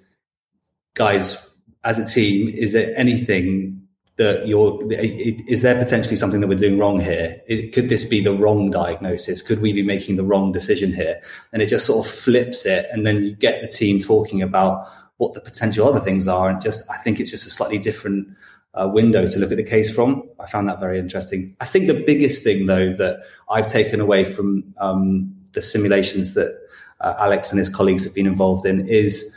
guys, 0.95 1.47
as 1.85 1.99
a 1.99 2.05
team, 2.05 2.49
is 2.49 2.73
there 2.73 2.95
anything 2.97 3.83
that 4.17 4.47
you're, 4.47 4.79
is 4.91 5.63
there 5.63 5.77
potentially 5.77 6.17
something 6.17 6.41
that 6.41 6.47
we're 6.47 6.55
doing 6.55 6.79
wrong 6.79 7.01
here? 7.01 7.41
could 7.73 7.89
this 7.89 8.05
be 8.05 8.21
the 8.21 8.35
wrong 8.35 8.71
diagnosis? 8.71 9.41
Could 9.41 9.61
we 9.61 9.73
be 9.73 9.83
making 9.83 10.17
the 10.17 10.25
wrong 10.25 10.53
decision 10.53 10.93
here? 10.93 11.21
And 11.53 11.63
it 11.63 11.67
just 11.67 11.87
sort 11.87 12.07
of 12.07 12.13
flips 12.13 12.67
it. 12.67 12.87
And 12.91 13.07
then 13.07 13.25
you 13.25 13.35
get 13.35 13.63
the 13.63 13.69
team 13.69 13.99
talking 13.99 14.43
about 14.43 14.87
what 15.23 15.35
the 15.35 15.41
potential 15.41 15.87
other 15.87 16.01
things 16.01 16.27
are. 16.27 16.51
And 16.51 16.61
just, 16.61 16.83
I 16.91 16.97
think 16.97 17.21
it's 17.21 17.31
just 17.31 17.47
a 17.47 17.51
slightly 17.51 17.79
different 17.79 18.27
uh, 18.75 18.89
window 18.93 19.25
to 19.25 19.39
look 19.39 19.53
at 19.53 19.57
the 19.57 19.63
case 19.63 19.89
from. 19.89 20.29
I 20.41 20.47
found 20.47 20.69
that 20.69 20.81
very 20.81 20.99
interesting. 20.99 21.57
I 21.61 21.65
think 21.65 21.87
the 21.87 22.03
biggest 22.05 22.43
thing, 22.43 22.67
though, 22.67 22.93
that 22.95 23.21
I've 23.49 23.69
taken 23.69 24.01
away 24.01 24.25
from 24.25 24.75
um, 24.79 25.33
the 25.53 25.63
simulations 25.63 26.35
that 26.35 26.59
uh, 27.01 27.15
Alex 27.19 27.53
and 27.53 27.59
his 27.61 27.69
colleagues 27.69 28.03
have 28.03 28.15
been 28.15 28.27
involved 28.27 28.67
in 28.67 28.89
is 28.89 29.33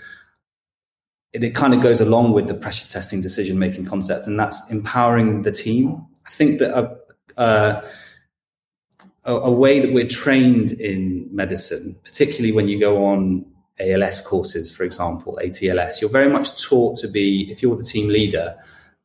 it, 1.34 1.44
it 1.44 1.54
kind 1.54 1.76
of 1.76 1.82
goes 1.82 2.02
along 2.02 2.34
with 2.34 2.48
the 2.48 2.56
pressure 2.56 2.88
testing 2.88 3.22
decision 3.22 3.60
making 3.60 3.86
concept, 3.86 4.26
and 4.26 4.40
that's 4.40 4.60
empowering 4.72 5.44
the 5.44 5.52
team. 5.52 6.04
I 6.26 6.32
think 6.32 6.58
that 6.60 6.72
a, 6.76 6.98
a, 7.38 9.36
a 9.36 9.52
way 9.52 9.80
that 9.82 9.94
we're 9.94 10.08
trained 10.08 10.72
in 10.72 11.30
medicine, 11.32 11.96
particularly 12.04 12.54
when 12.54 12.68
you 12.68 12.80
go 12.80 13.06
on 13.06 13.46
ALS 13.80 14.22
courses, 14.22 14.72
for 14.72 14.84
example, 14.84 15.40
ATLS, 15.44 16.02
you're 16.02 16.10
very 16.10 16.30
much 16.30 16.62
taught 16.62 16.98
to 16.98 17.08
be, 17.08 17.52
if 17.52 17.62
you're 17.62 17.76
the 17.76 17.84
team 17.84 18.08
leader, 18.08 18.56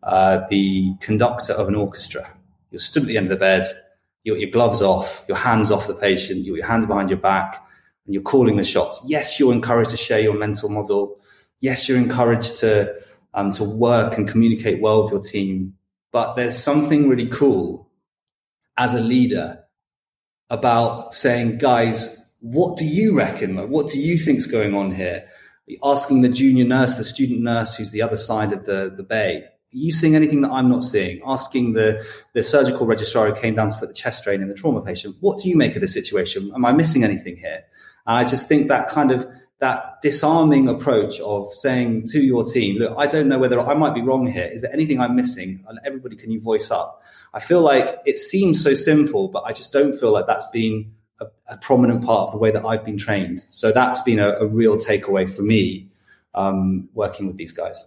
uh, 0.03 0.47
the 0.49 0.95
conductor 1.01 1.53
of 1.53 1.69
an 1.69 1.75
orchestra. 1.75 2.33
You're 2.71 2.79
stood 2.79 3.03
at 3.03 3.09
the 3.09 3.17
end 3.17 3.27
of 3.27 3.31
the 3.31 3.37
bed, 3.37 3.67
you 4.23 4.37
your 4.37 4.51
gloves 4.51 4.83
off, 4.83 5.25
your 5.29 5.37
hands 5.37 5.71
off 5.71 5.87
the 5.87 5.95
patient, 5.95 6.45
your 6.45 6.65
hands 6.65 6.87
behind 6.87 7.11
your 7.11 7.19
back, 7.19 7.67
and 8.07 8.15
you're 8.15 8.23
calling 8.23 8.57
the 8.57 8.65
shots. 8.65 9.01
Yes, 9.07 9.41
you're 9.41 9.53
encouraged 9.53 9.91
to 9.91 9.97
share 9.97 10.21
your 10.21 10.39
mental 10.39 10.69
model. 10.69 11.19
Yes, 11.61 11.89
you're 11.89 11.99
encouraged 11.99 12.57
to 12.61 12.95
um, 13.35 13.51
to 13.53 13.65
work 13.65 14.19
and 14.19 14.29
communicate 14.29 14.81
well 14.81 15.03
with 15.03 15.13
your 15.13 15.21
team. 15.21 15.75
But 16.13 16.35
there's 16.35 16.57
something 16.57 17.09
really 17.09 17.27
cool 17.27 17.89
as 18.77 18.95
a 18.95 19.01
leader 19.01 19.65
about 20.49 21.15
saying, 21.15 21.59
guys, 21.59 22.20
what 22.40 22.76
do 22.76 22.85
you 22.87 23.16
reckon? 23.16 23.55
Like, 23.55 23.68
what 23.68 23.88
do 23.88 24.00
you 24.00 24.16
think's 24.16 24.46
going 24.46 24.74
on 24.74 24.92
here? 24.92 25.29
Asking 25.85 26.22
the 26.22 26.29
junior 26.29 26.64
nurse, 26.64 26.94
the 26.94 27.05
student 27.05 27.40
nurse 27.40 27.76
who's 27.76 27.92
the 27.92 28.03
other 28.03 28.16
side 28.16 28.53
of 28.53 28.66
the, 28.66 28.92
the 28.94 29.03
bay, 29.03 29.44
are 29.72 29.76
you 29.76 29.92
seeing 29.92 30.16
anything 30.16 30.40
that 30.40 30.50
I'm 30.50 30.68
not 30.68 30.83
seeing? 30.83 31.20
Asking 31.24 31.74
the, 31.74 32.05
the 32.35 32.42
surgical 32.42 32.87
registrar 32.87 33.29
who 33.29 33.40
came 33.40 33.55
down 33.55 33.68
to 33.68 33.79
put 33.79 33.88
the 33.88 33.94
chest 33.94 34.24
drain 34.24 34.42
in 34.42 34.48
the 34.48 34.55
trauma 34.55 34.83
patient, 34.83 35.16
what 35.20 35.38
do 35.40 35.48
you 35.48 35.57
make 35.57 35.76
of 35.76 35.81
the 35.81 35.88
situation? 35.88 36.50
Am 36.55 36.64
I 36.64 36.72
missing 36.72 37.05
anything 37.05 37.37
here? 37.37 37.62
And 38.07 38.16
I 38.16 38.29
just 38.29 38.48
think 38.48 38.68
that 38.68 38.88
kind 38.88 39.12
of 39.12 39.29
that 39.61 40.00
disarming 40.00 40.68
approach 40.68 41.20
of 41.20 41.53
saying 41.53 42.07
to 42.07 42.20
your 42.20 42.44
team, 42.44 42.79
look, 42.79 42.94
I 42.96 43.07
don't 43.07 43.29
know 43.29 43.38
whether 43.38 43.61
I 43.61 43.74
might 43.74 43.94
be 43.94 44.00
wrong 44.00 44.26
here. 44.26 44.48
Is 44.50 44.62
there 44.62 44.72
anything 44.72 44.98
I'm 44.98 45.14
missing? 45.14 45.62
And 45.68 45.79
everybody, 45.85 46.16
can 46.16 46.31
you 46.31 46.40
voice 46.40 46.70
up? 46.70 47.03
I 47.35 47.40
feel 47.40 47.61
like 47.61 47.98
it 48.07 48.16
seems 48.16 48.61
so 48.61 48.74
simple, 48.74 49.29
but 49.29 49.44
I 49.44 49.53
just 49.53 49.70
don't 49.70 49.92
feel 49.92 50.12
like 50.12 50.26
that's 50.26 50.46
been 50.46 50.92
a, 51.21 51.27
a 51.49 51.57
prominent 51.59 52.05
part 52.05 52.29
of 52.29 52.33
the 52.33 52.39
way 52.39 52.51
that 52.51 52.65
I've 52.65 52.85
been 52.85 52.99
trained. 52.99 53.41
So 53.49 53.73
that's 53.73 54.01
been 54.01 54.19
a, 54.19 54.31
a 54.41 54.47
real 54.47 54.77
takeaway 54.77 55.31
for 55.31 55.43
me 55.43 55.89
um, 56.35 56.89
working 56.95 57.27
with 57.27 57.37
these 57.37 57.53
guys. 57.53 57.85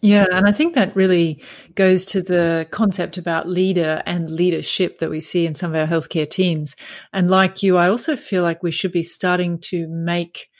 Yeah, 0.00 0.26
and 0.30 0.46
I 0.46 0.52
think 0.52 0.74
that 0.74 0.94
really 0.94 1.42
goes 1.74 2.04
to 2.06 2.22
the 2.22 2.68
concept 2.70 3.18
about 3.18 3.48
leader 3.48 4.00
and 4.06 4.30
leadership 4.30 4.98
that 4.98 5.10
we 5.10 5.18
see 5.18 5.44
in 5.44 5.56
some 5.56 5.74
of 5.74 5.76
our 5.76 5.88
healthcare 5.88 6.28
teams. 6.28 6.76
And 7.12 7.28
like 7.28 7.64
you, 7.64 7.76
I 7.76 7.88
also 7.88 8.14
feel 8.16 8.44
like 8.44 8.62
we 8.62 8.70
should 8.70 8.92
be 8.92 9.02
starting 9.02 9.58
to 9.62 9.88
make 9.88 10.50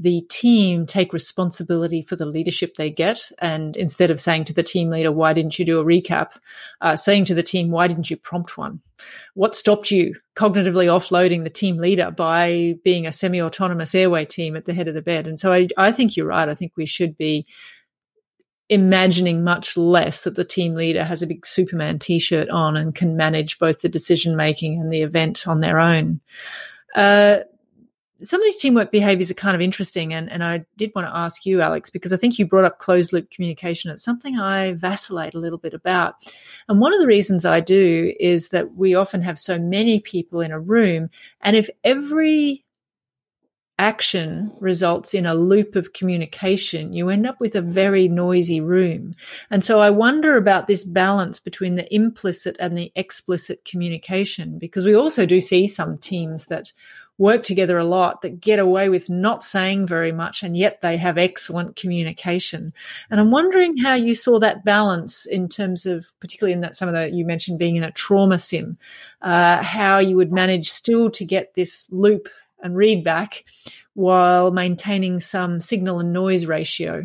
the 0.00 0.22
team 0.28 0.84
take 0.84 1.12
responsibility 1.12 2.02
for 2.02 2.16
the 2.16 2.26
leadership 2.26 2.74
they 2.74 2.90
get. 2.90 3.30
And 3.38 3.76
instead 3.76 4.10
of 4.10 4.20
saying 4.20 4.44
to 4.44 4.52
the 4.52 4.62
team 4.64 4.90
leader, 4.90 5.12
why 5.12 5.32
didn't 5.32 5.60
you 5.60 5.64
do 5.64 5.80
a 5.80 5.84
recap? 5.84 6.30
Uh, 6.80 6.96
saying 6.96 7.26
to 7.26 7.34
the 7.34 7.42
team, 7.42 7.70
why 7.70 7.86
didn't 7.86 8.10
you 8.10 8.16
prompt 8.16 8.56
one? 8.58 8.80
What 9.34 9.54
stopped 9.54 9.90
you 9.90 10.14
cognitively 10.36 10.86
offloading 10.86 11.44
the 11.44 11.50
team 11.50 11.78
leader 11.78 12.10
by 12.10 12.74
being 12.84 13.06
a 13.06 13.12
semi 13.12 13.40
autonomous 13.40 13.94
airway 13.94 14.24
team 14.24 14.56
at 14.56 14.64
the 14.64 14.74
head 14.74 14.88
of 14.88 14.94
the 14.94 15.02
bed? 15.02 15.26
And 15.26 15.38
so 15.38 15.52
I, 15.52 15.68
I 15.76 15.92
think 15.92 16.16
you're 16.16 16.26
right. 16.26 16.48
I 16.48 16.54
think 16.54 16.72
we 16.76 16.86
should 16.86 17.16
be 17.16 17.46
imagining 18.68 19.42
much 19.42 19.76
less 19.76 20.22
that 20.22 20.36
the 20.36 20.44
team 20.44 20.74
leader 20.74 21.04
has 21.04 21.22
a 21.22 21.26
big 21.26 21.46
Superman 21.46 21.98
t 21.98 22.18
shirt 22.18 22.50
on 22.50 22.76
and 22.76 22.94
can 22.94 23.16
manage 23.16 23.58
both 23.58 23.80
the 23.80 23.88
decision 23.88 24.36
making 24.36 24.80
and 24.80 24.92
the 24.92 25.02
event 25.02 25.46
on 25.48 25.60
their 25.60 25.78
own. 25.78 26.20
Uh, 26.94 27.38
some 28.20 28.40
of 28.40 28.44
these 28.44 28.56
teamwork 28.56 28.90
behaviors 28.90 29.30
are 29.30 29.34
kind 29.34 29.54
of 29.54 29.60
interesting. 29.60 30.12
And, 30.12 30.30
and 30.30 30.42
I 30.42 30.64
did 30.76 30.92
want 30.94 31.06
to 31.06 31.16
ask 31.16 31.46
you, 31.46 31.60
Alex, 31.60 31.88
because 31.90 32.12
I 32.12 32.16
think 32.16 32.38
you 32.38 32.46
brought 32.46 32.64
up 32.64 32.78
closed 32.78 33.12
loop 33.12 33.30
communication. 33.30 33.90
It's 33.90 34.02
something 34.02 34.38
I 34.38 34.74
vacillate 34.74 35.34
a 35.34 35.38
little 35.38 35.58
bit 35.58 35.74
about. 35.74 36.14
And 36.68 36.80
one 36.80 36.92
of 36.92 37.00
the 37.00 37.06
reasons 37.06 37.44
I 37.44 37.60
do 37.60 38.12
is 38.18 38.48
that 38.48 38.74
we 38.74 38.94
often 38.94 39.22
have 39.22 39.38
so 39.38 39.58
many 39.58 40.00
people 40.00 40.40
in 40.40 40.50
a 40.50 40.60
room. 40.60 41.10
And 41.40 41.54
if 41.54 41.70
every 41.84 42.64
action 43.80 44.50
results 44.58 45.14
in 45.14 45.24
a 45.24 45.36
loop 45.36 45.76
of 45.76 45.92
communication, 45.92 46.92
you 46.92 47.08
end 47.08 47.24
up 47.24 47.38
with 47.38 47.54
a 47.54 47.62
very 47.62 48.08
noisy 48.08 48.60
room. 48.60 49.14
And 49.50 49.62
so 49.62 49.80
I 49.80 49.90
wonder 49.90 50.36
about 50.36 50.66
this 50.66 50.82
balance 50.82 51.38
between 51.38 51.76
the 51.76 51.94
implicit 51.94 52.56
and 52.58 52.76
the 52.76 52.90
explicit 52.96 53.64
communication, 53.64 54.58
because 54.58 54.84
we 54.84 54.94
also 54.94 55.26
do 55.26 55.40
see 55.40 55.68
some 55.68 55.96
teams 55.96 56.46
that 56.46 56.72
work 57.18 57.42
together 57.42 57.76
a 57.76 57.84
lot 57.84 58.22
that 58.22 58.40
get 58.40 58.60
away 58.60 58.88
with 58.88 59.10
not 59.10 59.42
saying 59.42 59.86
very 59.86 60.12
much 60.12 60.42
and 60.42 60.56
yet 60.56 60.80
they 60.80 60.96
have 60.96 61.18
excellent 61.18 61.74
communication. 61.74 62.72
And 63.10 63.18
I'm 63.18 63.32
wondering 63.32 63.76
how 63.76 63.94
you 63.94 64.14
saw 64.14 64.38
that 64.38 64.64
balance 64.64 65.26
in 65.26 65.48
terms 65.48 65.84
of, 65.84 66.06
particularly 66.20 66.52
in 66.52 66.60
that 66.60 66.76
some 66.76 66.88
of 66.88 66.94
the, 66.94 67.10
you 67.10 67.24
mentioned 67.24 67.58
being 67.58 67.74
in 67.76 67.82
a 67.82 67.90
trauma 67.90 68.38
sim, 68.38 68.78
uh, 69.20 69.60
how 69.62 69.98
you 69.98 70.16
would 70.16 70.32
manage 70.32 70.70
still 70.70 71.10
to 71.10 71.24
get 71.24 71.54
this 71.54 71.88
loop 71.90 72.28
and 72.62 72.76
read 72.76 73.02
back 73.02 73.44
while 73.94 74.52
maintaining 74.52 75.18
some 75.18 75.60
signal 75.60 75.98
and 75.98 76.12
noise 76.12 76.46
ratio. 76.46 77.04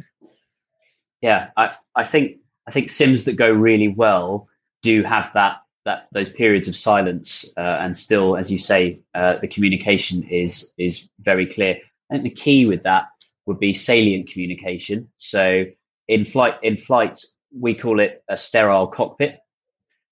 Yeah, 1.21 1.49
I, 1.57 1.73
I 1.95 2.03
think 2.03 2.37
I 2.67 2.71
think 2.71 2.91
sims 2.91 3.25
that 3.25 3.35
go 3.35 3.49
really 3.49 3.87
well 3.87 4.47
do 4.83 5.03
have 5.03 5.31
that 5.33 5.62
that 5.85 6.07
those 6.13 6.31
periods 6.31 6.67
of 6.67 6.75
silence 6.75 7.51
uh, 7.57 7.77
and 7.81 7.95
still, 7.95 8.37
as 8.37 8.51
you 8.51 8.57
say, 8.57 8.99
uh, 9.15 9.37
the 9.39 9.47
communication 9.47 10.23
is 10.23 10.73
is 10.77 11.09
very 11.19 11.45
clear. 11.45 11.77
I 12.09 12.15
think 12.15 12.23
the 12.23 12.29
key 12.29 12.65
with 12.65 12.83
that 12.83 13.05
would 13.45 13.59
be 13.59 13.73
salient 13.73 14.29
communication. 14.29 15.09
So 15.17 15.65
in 16.07 16.25
flight 16.25 16.55
in 16.63 16.77
flights 16.77 17.37
we 17.59 17.75
call 17.75 17.99
it 17.99 18.23
a 18.29 18.37
sterile 18.37 18.87
cockpit, 18.87 19.39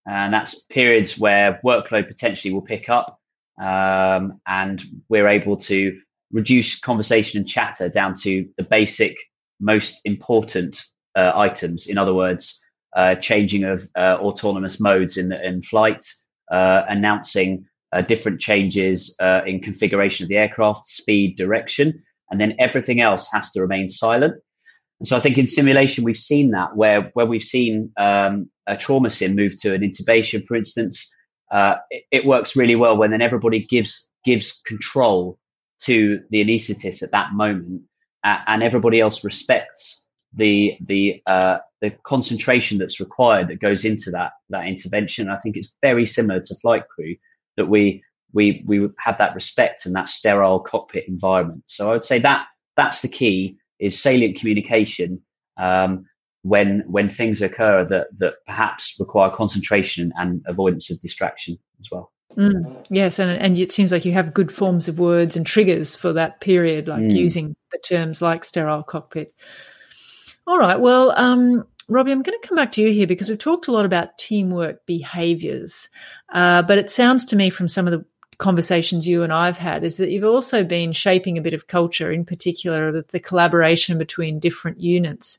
and 0.06 0.34
that's 0.34 0.66
periods 0.66 1.18
where 1.18 1.60
workload 1.66 2.08
potentially 2.08 2.54
will 2.54 2.62
pick 2.62 2.90
up, 2.90 3.20
um, 3.60 4.40
and 4.48 4.82
we're 5.10 5.28
able 5.28 5.58
to 5.58 6.00
reduce 6.32 6.80
conversation 6.80 7.40
and 7.40 7.48
chatter 7.48 7.90
down 7.90 8.14
to 8.16 8.48
the 8.58 8.64
basic, 8.64 9.18
most 9.60 10.00
important 10.06 10.86
uh, 11.16 11.32
items. 11.36 11.88
In 11.88 11.98
other 11.98 12.14
words, 12.14 12.61
uh, 12.96 13.16
changing 13.16 13.64
of 13.64 13.84
uh, 13.96 14.18
autonomous 14.20 14.80
modes 14.80 15.18
in, 15.18 15.32
in 15.32 15.62
flight, 15.62 16.04
uh, 16.52 16.84
announcing 16.90 17.66
uh, 17.94 18.02
different 18.02 18.42
changes 18.42 19.16
in 19.46 19.60
configuration 19.62 20.24
of 20.24 20.30
the 20.30 20.38
aircraft, 20.38 20.88
speed, 20.88 21.38
direction, 21.38 22.02
and 22.30 22.40
then 22.40 22.56
everything 22.60 23.02
else 23.02 23.30
has 23.32 23.52
to 23.52 23.62
remain 23.62 23.88
silent. 23.90 24.34
And 25.00 25.08
so 25.08 25.18
I 25.18 25.20
think 25.20 25.38
in 25.38 25.48
simulation 25.48 26.04
we've 26.04 26.16
seen 26.16 26.52
that 26.52 26.76
where 26.76 27.10
where 27.14 27.26
we've 27.26 27.42
seen 27.42 27.92
um, 27.98 28.50
a 28.68 28.78
trauma 28.78 29.10
sim 29.10 29.36
move 29.36 29.60
to 29.62 29.74
an 29.74 29.82
intubation, 29.82 30.46
for 30.46 30.56
instance, 30.56 31.14
it, 31.52 32.04
it 32.12 32.26
works 32.26 32.56
really 32.56 32.76
well 32.76 32.98
when 32.98 33.12
then 33.12 33.22
everybody 33.22 33.62
gives 33.62 34.10
gives 34.24 34.62
control 34.66 35.38
to 35.84 36.20
the 36.30 36.44
anaesthetist 36.44 37.02
at 37.04 37.12
that 37.12 37.34
moment, 37.34 37.82
and 38.24 38.64
everybody 38.64 39.00
else 39.00 39.24
respects 39.24 40.08
the 40.34 40.78
the 40.82 41.22
uh, 41.28 41.58
the 41.82 41.92
concentration 42.04 42.78
that's 42.78 43.00
required 43.00 43.48
that 43.50 43.60
goes 43.60 43.84
into 43.84 44.12
that 44.12 44.34
that 44.50 44.68
intervention. 44.68 45.30
I 45.30 45.36
think 45.36 45.58
it's 45.58 45.76
very 45.82 46.06
similar 46.06 46.40
to 46.40 46.56
flight 46.56 46.88
crew 46.88 47.16
that 47.58 47.68
we 47.68 48.04
we 48.34 48.64
we 48.68 48.88
have 49.00 49.18
that 49.18 49.36
respect 49.36 49.86
and 49.86 49.96
that 49.96 50.10
sterile 50.10 50.60
cockpit 50.60 51.08
environment. 51.08 51.64
So 51.66 51.90
I 51.90 51.94
would 51.94 52.04
say 52.04 52.20
that 52.20 52.46
that's 52.78 53.02
the 53.02 53.08
key 53.08 53.58
is 53.80 54.00
salient 54.00 54.38
communication 54.38 55.22
um, 55.58 56.06
when 56.44 56.84
when 56.88 57.10
things 57.10 57.42
occur 57.42 57.86
that 57.86 58.08
that 58.18 58.36
perhaps 58.46 58.96
require 59.00 59.30
concentration 59.30 60.14
and 60.18 60.42
avoidance 60.46 60.90
of 60.90 61.02
distraction 61.02 61.58
as 61.80 61.90
well. 61.92 62.12
Mm, 62.38 62.86
yes, 62.90 63.20
and 63.20 63.32
and 63.32 63.58
it 63.58 63.72
seems 63.72 63.92
like 63.92 64.06
you 64.06 64.14
have 64.14 64.34
good 64.34 64.52
forms 64.52 64.88
of 64.88 65.00
words 65.00 65.36
and 65.36 65.46
triggers 65.46 65.96
for 65.96 66.14
that 66.14 66.40
period, 66.40 66.88
like 66.88 67.02
mm. 67.02 67.16
using 67.16 67.56
the 67.72 67.80
terms 67.80 68.22
like 68.22 68.46
sterile 68.46 68.84
cockpit. 68.84 69.34
All 70.48 70.58
right, 70.58 70.80
well, 70.80 71.14
um, 71.18 71.68
Robbie, 71.92 72.14
I'm 72.14 72.22
going 72.22 72.40
to 72.40 72.48
come 72.48 72.56
back 72.56 72.72
to 72.74 72.82
you 72.82 72.94
here 72.94 73.06
because 73.06 73.28
we've 73.28 73.38
talked 73.38 73.68
a 73.68 73.74
lot 73.74 73.84
about 73.84 74.18
teamwork 74.18 74.86
behaviors, 74.86 75.90
uh, 76.32 76.62
but 76.62 76.78
it 76.78 76.90
sounds 76.90 77.26
to 77.26 77.36
me 77.36 77.50
from 77.50 77.68
some 77.68 77.86
of 77.86 77.92
the 77.92 78.06
conversations 78.38 79.06
you 79.06 79.24
and 79.24 79.34
I've 79.34 79.58
had 79.58 79.84
is 79.84 79.98
that 79.98 80.10
you've 80.10 80.24
also 80.24 80.64
been 80.64 80.94
shaping 80.94 81.38
a 81.38 81.42
bit 81.42 81.54
of 81.54 81.68
culture, 81.68 82.10
in 82.10 82.24
particular 82.24 82.94
the, 82.94 83.06
the 83.10 83.20
collaboration 83.20 83.98
between 83.98 84.40
different 84.40 84.80
units. 84.80 85.38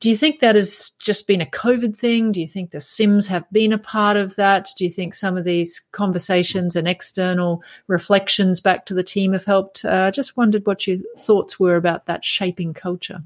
Do 0.00 0.10
you 0.10 0.16
think 0.16 0.40
that 0.40 0.56
has 0.56 0.90
just 0.98 1.28
been 1.28 1.40
a 1.40 1.46
COVID 1.46 1.96
thing? 1.96 2.32
Do 2.32 2.40
you 2.40 2.48
think 2.48 2.72
the 2.72 2.80
Sims 2.80 3.28
have 3.28 3.48
been 3.52 3.72
a 3.72 3.78
part 3.78 4.16
of 4.16 4.34
that? 4.34 4.68
Do 4.76 4.82
you 4.82 4.90
think 4.90 5.14
some 5.14 5.36
of 5.36 5.44
these 5.44 5.80
conversations 5.92 6.74
and 6.74 6.88
external 6.88 7.62
reflections 7.86 8.60
back 8.60 8.86
to 8.86 8.94
the 8.94 9.04
team 9.04 9.34
have 9.34 9.44
helped? 9.44 9.84
Uh, 9.84 10.10
just 10.10 10.36
wondered 10.36 10.66
what 10.66 10.84
your 10.88 10.98
thoughts 11.16 11.60
were 11.60 11.76
about 11.76 12.06
that 12.06 12.24
shaping 12.24 12.74
culture. 12.74 13.20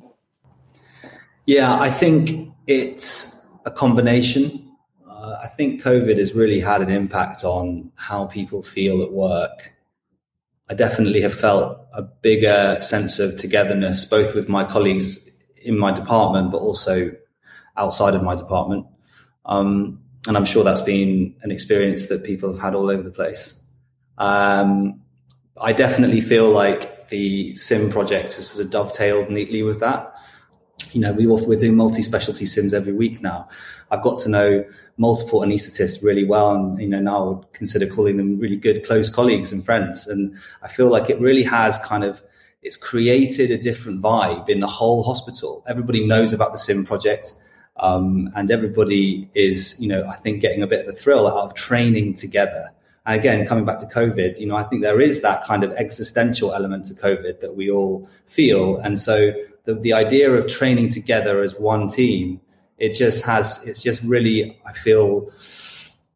Yeah, 1.47 1.79
I 1.81 1.91
think 1.91 2.53
it's 2.67 3.41
a 3.65 3.71
combination. 3.71 4.73
Uh, 5.09 5.39
I 5.43 5.47
think 5.49 5.83
COVID 5.83 6.19
has 6.19 6.35
really 6.35 6.61
had 6.61 6.83
an 6.83 6.91
impact 6.91 7.45
on 7.45 7.91
how 7.97 8.27
people 8.27 8.63
feel 8.63 9.03
at 9.03 9.13
work. 9.13 9.73
I 10.69 10.75
definitely 10.75 11.21
have 11.23 11.35
felt 11.35 11.79
a 11.93 12.03
bigger 12.03 12.77
sense 12.81 13.19
of 13.19 13.37
togetherness, 13.37 14.05
both 14.05 14.35
with 14.35 14.49
my 14.49 14.65
colleagues 14.65 15.29
in 15.63 15.77
my 15.79 15.93
department, 15.93 16.53
but 16.53 16.59
also 16.59 17.11
outside 17.77 18.15
of 18.15 18.23
my 18.23 18.37
department. 18.37 18.87
Um, 19.45 20.01
and 20.29 20.37
I'm 20.37 20.45
sure 20.45 20.63
that's 20.63 20.83
been 20.83 21.35
an 21.43 21.51
experience 21.51 22.09
that 22.09 22.25
people 22.25 22.53
have 22.53 22.61
had 22.61 22.75
all 22.75 22.91
over 22.91 23.03
the 23.03 23.11
place. 23.11 23.55
Um, 24.19 25.01
I 25.61 25.73
definitely 25.73 26.21
feel 26.21 26.51
like 26.53 27.09
the 27.09 27.55
sim 27.57 27.91
project 27.91 28.35
has 28.35 28.49
sort 28.49 28.65
of 28.65 28.71
dovetailed 28.71 29.31
neatly 29.31 29.63
with 29.63 29.81
that. 29.81 30.10
You 30.93 31.01
know, 31.01 31.13
we, 31.13 31.27
we're 31.27 31.57
doing 31.57 31.77
multi-specialty 31.77 32.47
sims 32.47 32.75
every 32.75 32.93
week 32.93 33.23
now. 33.23 33.49
I've 33.91 34.03
got 34.03 34.19
to 34.19 34.29
know 34.29 34.65
multiple 34.97 35.41
anaesthetists 35.41 36.03
really 36.03 36.25
well, 36.25 36.55
and 36.55 36.81
you 36.81 36.89
know 36.89 37.01
now 37.01 37.17
I 37.17 37.29
would 37.29 37.53
consider 37.53 37.87
calling 37.87 38.17
them 38.17 38.39
really 38.39 38.57
good, 38.57 38.85
close 38.85 39.11
colleagues 39.11 39.53
and 39.53 39.65
friends. 39.65 40.07
And 40.07 40.37
I 40.63 40.69
feel 40.69 40.91
like 40.91 41.11
it 41.11 41.21
really 41.21 41.43
has 41.45 41.79
kind 41.79 42.05
of 42.05 42.23
it's 42.63 42.77
created 42.77 43.51
a 43.51 43.57
different 43.57 44.03
vibe 44.03 44.49
in 44.49 44.61
the 44.61 44.67
whole 44.67 45.03
hospital. 45.03 45.65
Everybody 45.67 46.07
knows 46.07 46.33
about 46.33 46.53
the 46.53 46.59
Sim 46.59 46.85
project. 46.85 47.35
Um, 47.77 48.31
and 48.35 48.51
everybody 48.51 49.31
is, 49.35 49.75
you 49.81 49.89
know, 49.89 50.07
I 50.07 50.15
think 50.15 50.43
getting 50.43 50.63
a 50.63 50.67
bit 50.67 50.87
of 50.87 50.93
a 50.93 50.97
thrill 50.97 51.27
out 51.27 51.45
of 51.45 51.55
training 51.55 52.13
together. 52.15 52.71
And 53.07 53.19
again, 53.19 53.47
coming 53.47 53.65
back 53.65 53.79
to 53.79 53.87
COVID, 53.87 54.39
you 54.39 54.47
know, 54.47 54.57
I 54.57 54.65
think 54.65 54.83
there 54.83 55.01
is 55.01 55.23
that 55.23 55.43
kind 55.45 55.65
of 55.65 55.73
existential 55.73 56.53
element 56.53 56.85
to 56.87 56.95
COVID 56.95 57.41
that 57.41 57.57
we 57.57 57.71
all 57.71 58.07
feel. 58.27 58.77
And 58.77 58.99
so 58.99 59.33
the, 59.65 59.75
the 59.75 59.93
idea 59.93 60.31
of 60.31 60.47
training 60.47 60.91
together 60.91 61.43
as 61.43 61.55
one 61.55 61.89
team 61.89 62.41
It 62.81 62.95
just 62.95 63.25
has, 63.27 63.63
it's 63.67 63.83
just 63.83 64.03
really, 64.03 64.59
I 64.67 64.73
feel, 64.73 65.31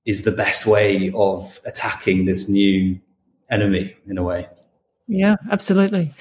is 0.07 0.23
the 0.23 0.33
best 0.33 0.67
way 0.67 1.13
of 1.15 1.61
attacking 1.67 2.25
this 2.25 2.49
new 2.49 2.99
enemy 3.51 3.95
in 4.07 4.17
a 4.17 4.23
way. 4.23 4.49
Yeah, 5.07 5.37
absolutely. 5.51 6.13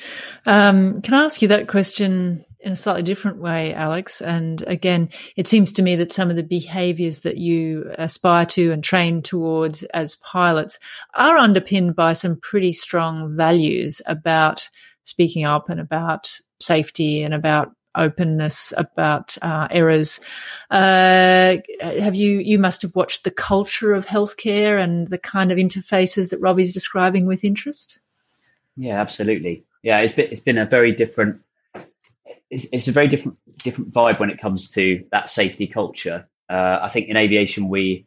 Um, 0.46 1.02
can 1.02 1.14
I 1.14 1.24
ask 1.24 1.42
you 1.42 1.48
that 1.48 1.70
question 1.70 2.44
in 2.60 2.74
a 2.74 2.76
slightly 2.76 3.04
different 3.04 3.38
way, 3.42 3.74
Alex? 3.74 4.22
And 4.22 4.62
again, 4.68 5.10
it 5.38 5.48
seems 5.48 5.72
to 5.74 5.82
me 5.82 5.96
that 5.96 6.12
some 6.12 6.30
of 6.30 6.36
the 6.36 6.44
behaviors 6.44 7.22
that 7.22 7.38
you 7.38 7.90
aspire 7.98 8.46
to 8.48 8.74
and 8.74 8.84
train 8.84 9.22
towards 9.22 9.84
as 9.84 10.18
pilots 10.18 10.78
are 11.14 11.38
underpinned 11.38 11.96
by 11.96 12.12
some 12.12 12.38
pretty 12.42 12.74
strong 12.74 13.38
values 13.38 14.02
about 14.06 14.70
speaking 15.06 15.46
up 15.46 15.70
and 15.70 15.80
about 15.80 16.38
safety 16.63 17.23
and 17.23 17.34
about 17.34 17.73
openness 17.95 18.73
about 18.78 19.38
uh, 19.41 19.67
errors. 19.71 20.19
Uh, 20.71 21.58
have 21.82 22.15
you 22.15 22.39
you 22.39 22.58
must 22.58 22.82
have 22.82 22.95
watched 22.95 23.23
the 23.23 23.32
culture 23.32 23.93
of 23.93 24.06
healthcare 24.06 24.82
and 24.82 25.08
the 25.10 25.17
kind 25.17 25.52
of 25.52 25.58
interfaces 25.58 26.30
that 26.30 26.39
Robbie's 26.39 26.73
describing 26.73 27.26
with 27.26 27.43
interest? 27.43 27.99
Yeah, 28.76 28.99
absolutely. 28.99 29.63
Yeah, 29.84 29.99
it's 29.99 30.13
been 30.13 30.32
it's 30.32 30.41
been 30.41 30.58
a 30.58 30.65
very 30.65 30.91
different. 30.91 31.41
It's, 32.49 32.67
it's 32.71 32.88
a 32.88 32.91
very 32.91 33.08
different 33.08 33.38
different 33.60 33.93
vibe 33.93 34.19
when 34.19 34.30
it 34.30 34.39
comes 34.39 34.71
to 34.71 35.04
that 35.12 35.30
safety 35.30 35.67
culture. 35.67 36.28
Uh, 36.49 36.80
I 36.82 36.89
think 36.89 37.10
in 37.10 37.17
aviation 37.17 37.69
we 37.69 38.06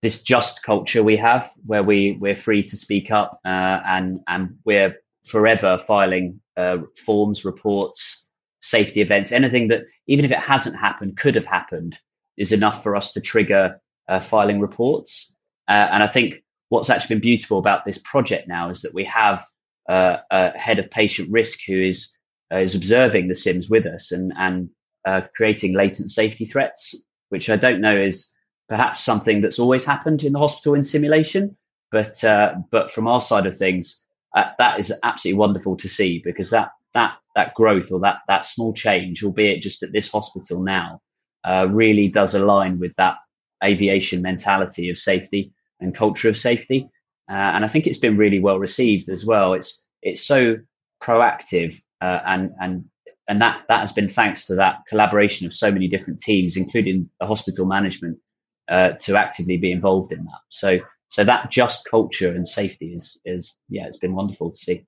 this 0.00 0.22
just 0.22 0.62
culture 0.62 1.02
we 1.02 1.16
have 1.16 1.50
where 1.66 1.82
we 1.82 2.16
we're 2.20 2.36
free 2.36 2.62
to 2.62 2.76
speak 2.76 3.10
up 3.10 3.40
uh, 3.44 3.80
and 3.84 4.20
and 4.28 4.58
we're 4.64 4.96
forever 5.28 5.78
filing 5.78 6.40
uh, 6.56 6.78
forms, 6.96 7.44
reports, 7.44 8.26
safety 8.60 9.00
events, 9.00 9.32
anything 9.32 9.68
that 9.68 9.82
even 10.06 10.24
if 10.24 10.30
it 10.30 10.38
hasn't 10.40 10.76
happened 10.78 11.16
could 11.16 11.34
have 11.34 11.46
happened 11.46 11.96
is 12.36 12.52
enough 12.52 12.82
for 12.82 12.96
us 12.96 13.12
to 13.12 13.20
trigger 13.20 13.80
uh, 14.08 14.20
filing 14.20 14.60
reports. 14.60 15.34
Uh, 15.68 15.88
and 15.92 16.02
I 16.02 16.06
think 16.06 16.42
what's 16.70 16.90
actually 16.90 17.16
been 17.16 17.22
beautiful 17.22 17.58
about 17.58 17.84
this 17.84 17.98
project 17.98 18.48
now 18.48 18.70
is 18.70 18.82
that 18.82 18.94
we 18.94 19.04
have 19.04 19.44
uh, 19.88 20.18
a 20.30 20.58
head 20.58 20.78
of 20.78 20.90
patient 20.90 21.30
risk 21.30 21.60
who 21.66 21.80
is 21.80 22.14
uh, 22.52 22.58
is 22.58 22.74
observing 22.74 23.28
the 23.28 23.34
sims 23.34 23.68
with 23.68 23.86
us 23.86 24.10
and 24.12 24.32
and 24.36 24.70
uh, 25.04 25.22
creating 25.34 25.74
latent 25.74 26.10
safety 26.10 26.46
threats, 26.46 26.94
which 27.28 27.48
I 27.50 27.56
don't 27.56 27.80
know 27.80 27.96
is 27.96 28.34
perhaps 28.68 29.02
something 29.02 29.40
that's 29.40 29.58
always 29.58 29.84
happened 29.84 30.22
in 30.22 30.32
the 30.32 30.38
hospital 30.38 30.74
in 30.74 30.84
simulation, 30.84 31.56
but 31.90 32.22
uh, 32.24 32.54
but 32.70 32.90
from 32.90 33.06
our 33.06 33.20
side 33.20 33.46
of 33.46 33.56
things, 33.56 34.06
that 34.34 34.78
is 34.78 34.92
absolutely 35.04 35.38
wonderful 35.38 35.76
to 35.76 35.88
see 35.88 36.20
because 36.24 36.50
that 36.50 36.70
that 36.94 37.16
that 37.34 37.54
growth 37.54 37.90
or 37.92 38.00
that 38.00 38.18
that 38.28 38.46
small 38.46 38.72
change, 38.72 39.22
albeit 39.22 39.62
just 39.62 39.82
at 39.82 39.92
this 39.92 40.10
hospital 40.10 40.62
now, 40.62 41.00
uh, 41.44 41.66
really 41.70 42.08
does 42.08 42.34
align 42.34 42.78
with 42.78 42.94
that 42.96 43.16
aviation 43.64 44.22
mentality 44.22 44.90
of 44.90 44.98
safety 44.98 45.52
and 45.80 45.94
culture 45.94 46.28
of 46.28 46.36
safety. 46.36 46.88
Uh, 47.30 47.34
and 47.34 47.64
I 47.64 47.68
think 47.68 47.86
it's 47.86 47.98
been 47.98 48.16
really 48.16 48.40
well 48.40 48.58
received 48.58 49.08
as 49.08 49.24
well. 49.24 49.52
It's 49.54 49.86
it's 50.02 50.26
so 50.26 50.56
proactive 51.02 51.76
uh, 52.00 52.20
and 52.26 52.50
and 52.60 52.84
and 53.28 53.42
that 53.42 53.62
that 53.68 53.80
has 53.80 53.92
been 53.92 54.08
thanks 54.08 54.46
to 54.46 54.54
that 54.54 54.78
collaboration 54.88 55.46
of 55.46 55.54
so 55.54 55.70
many 55.70 55.88
different 55.88 56.20
teams, 56.20 56.56
including 56.56 57.08
the 57.20 57.26
hospital 57.26 57.66
management, 57.66 58.18
uh, 58.68 58.90
to 59.00 59.16
actively 59.16 59.58
be 59.58 59.70
involved 59.70 60.12
in 60.12 60.24
that. 60.24 60.40
So 60.48 60.78
so 61.10 61.24
that 61.24 61.50
just 61.50 61.88
culture 61.88 62.32
and 62.32 62.46
safety 62.46 62.94
is 62.94 63.18
is 63.24 63.58
yeah, 63.68 63.86
it's 63.86 63.98
been 63.98 64.14
wonderful 64.14 64.50
to 64.50 64.56
see. 64.56 64.86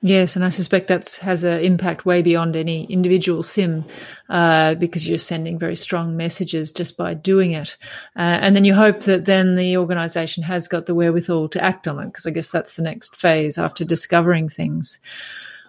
Yes, 0.00 0.36
and 0.36 0.44
I 0.44 0.50
suspect 0.50 0.86
that 0.88 1.12
has 1.22 1.42
an 1.42 1.58
impact 1.58 2.06
way 2.06 2.22
beyond 2.22 2.54
any 2.54 2.84
individual 2.84 3.42
sim 3.42 3.84
uh, 4.28 4.76
because 4.76 5.08
you're 5.08 5.18
sending 5.18 5.58
very 5.58 5.74
strong 5.74 6.16
messages 6.16 6.70
just 6.70 6.96
by 6.96 7.14
doing 7.14 7.50
it. 7.50 7.76
Uh, 8.16 8.38
and 8.40 8.54
then 8.54 8.64
you 8.64 8.74
hope 8.74 9.00
that 9.02 9.24
then 9.24 9.56
the 9.56 9.76
organization 9.76 10.44
has 10.44 10.68
got 10.68 10.86
the 10.86 10.94
wherewithal 10.94 11.48
to 11.48 11.64
act 11.64 11.88
on 11.88 11.98
it 11.98 12.06
because 12.06 12.26
I 12.26 12.30
guess 12.30 12.48
that's 12.48 12.74
the 12.74 12.82
next 12.82 13.16
phase 13.16 13.58
after 13.58 13.84
discovering 13.84 14.48
things. 14.48 15.00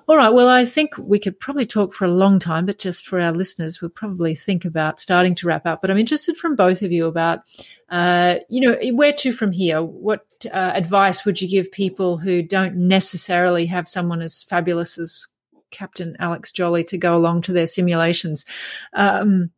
All 0.10 0.18
right. 0.18 0.34
Well, 0.34 0.50
I 0.50 0.66
think 0.66 0.98
we 0.98 1.20
could 1.20 1.40
probably 1.40 1.68
talk 1.68 1.94
for 1.94 2.06
a 2.06 2.12
long 2.12 2.40
time, 2.40 2.66
but 2.66 2.80
just 2.80 3.06
for 3.06 3.20
our 3.20 3.32
listeners, 3.32 3.80
we'll 3.80 3.92
probably 3.92 4.34
think 4.34 4.66
about 4.66 5.00
starting 5.00 5.36
to 5.36 5.46
wrap 5.46 5.68
up. 5.68 5.82
But 5.82 5.92
I'm 5.92 6.00
interested 6.00 6.36
from 6.36 6.56
both 6.56 6.82
of 6.82 6.92
you 6.92 7.06
about, 7.06 7.42
uh, 7.90 8.38
you 8.50 8.60
know, 8.60 8.76
where 8.94 9.14
to 9.14 9.32
from 9.32 9.52
here? 9.52 9.84
What 9.84 10.24
uh, 10.52 10.72
advice 10.74 11.26
would 11.26 11.40
you 11.40 11.48
give 11.48 11.72
people 11.72 12.18
who 12.18 12.42
don't 12.42 12.76
necessarily 12.76 13.68
have 13.68 13.88
someone 13.88 14.24
as 14.24 14.42
fabulous 14.42 14.98
as 14.98 15.28
Captain 15.70 16.18
Alex 16.18 16.52
Jolly 16.52 16.84
to 16.86 16.98
go 16.98 17.16
along 17.16 17.44
to 17.44 17.54
their 17.54 17.68
simulations? 17.68 18.46
Um, 18.94 19.52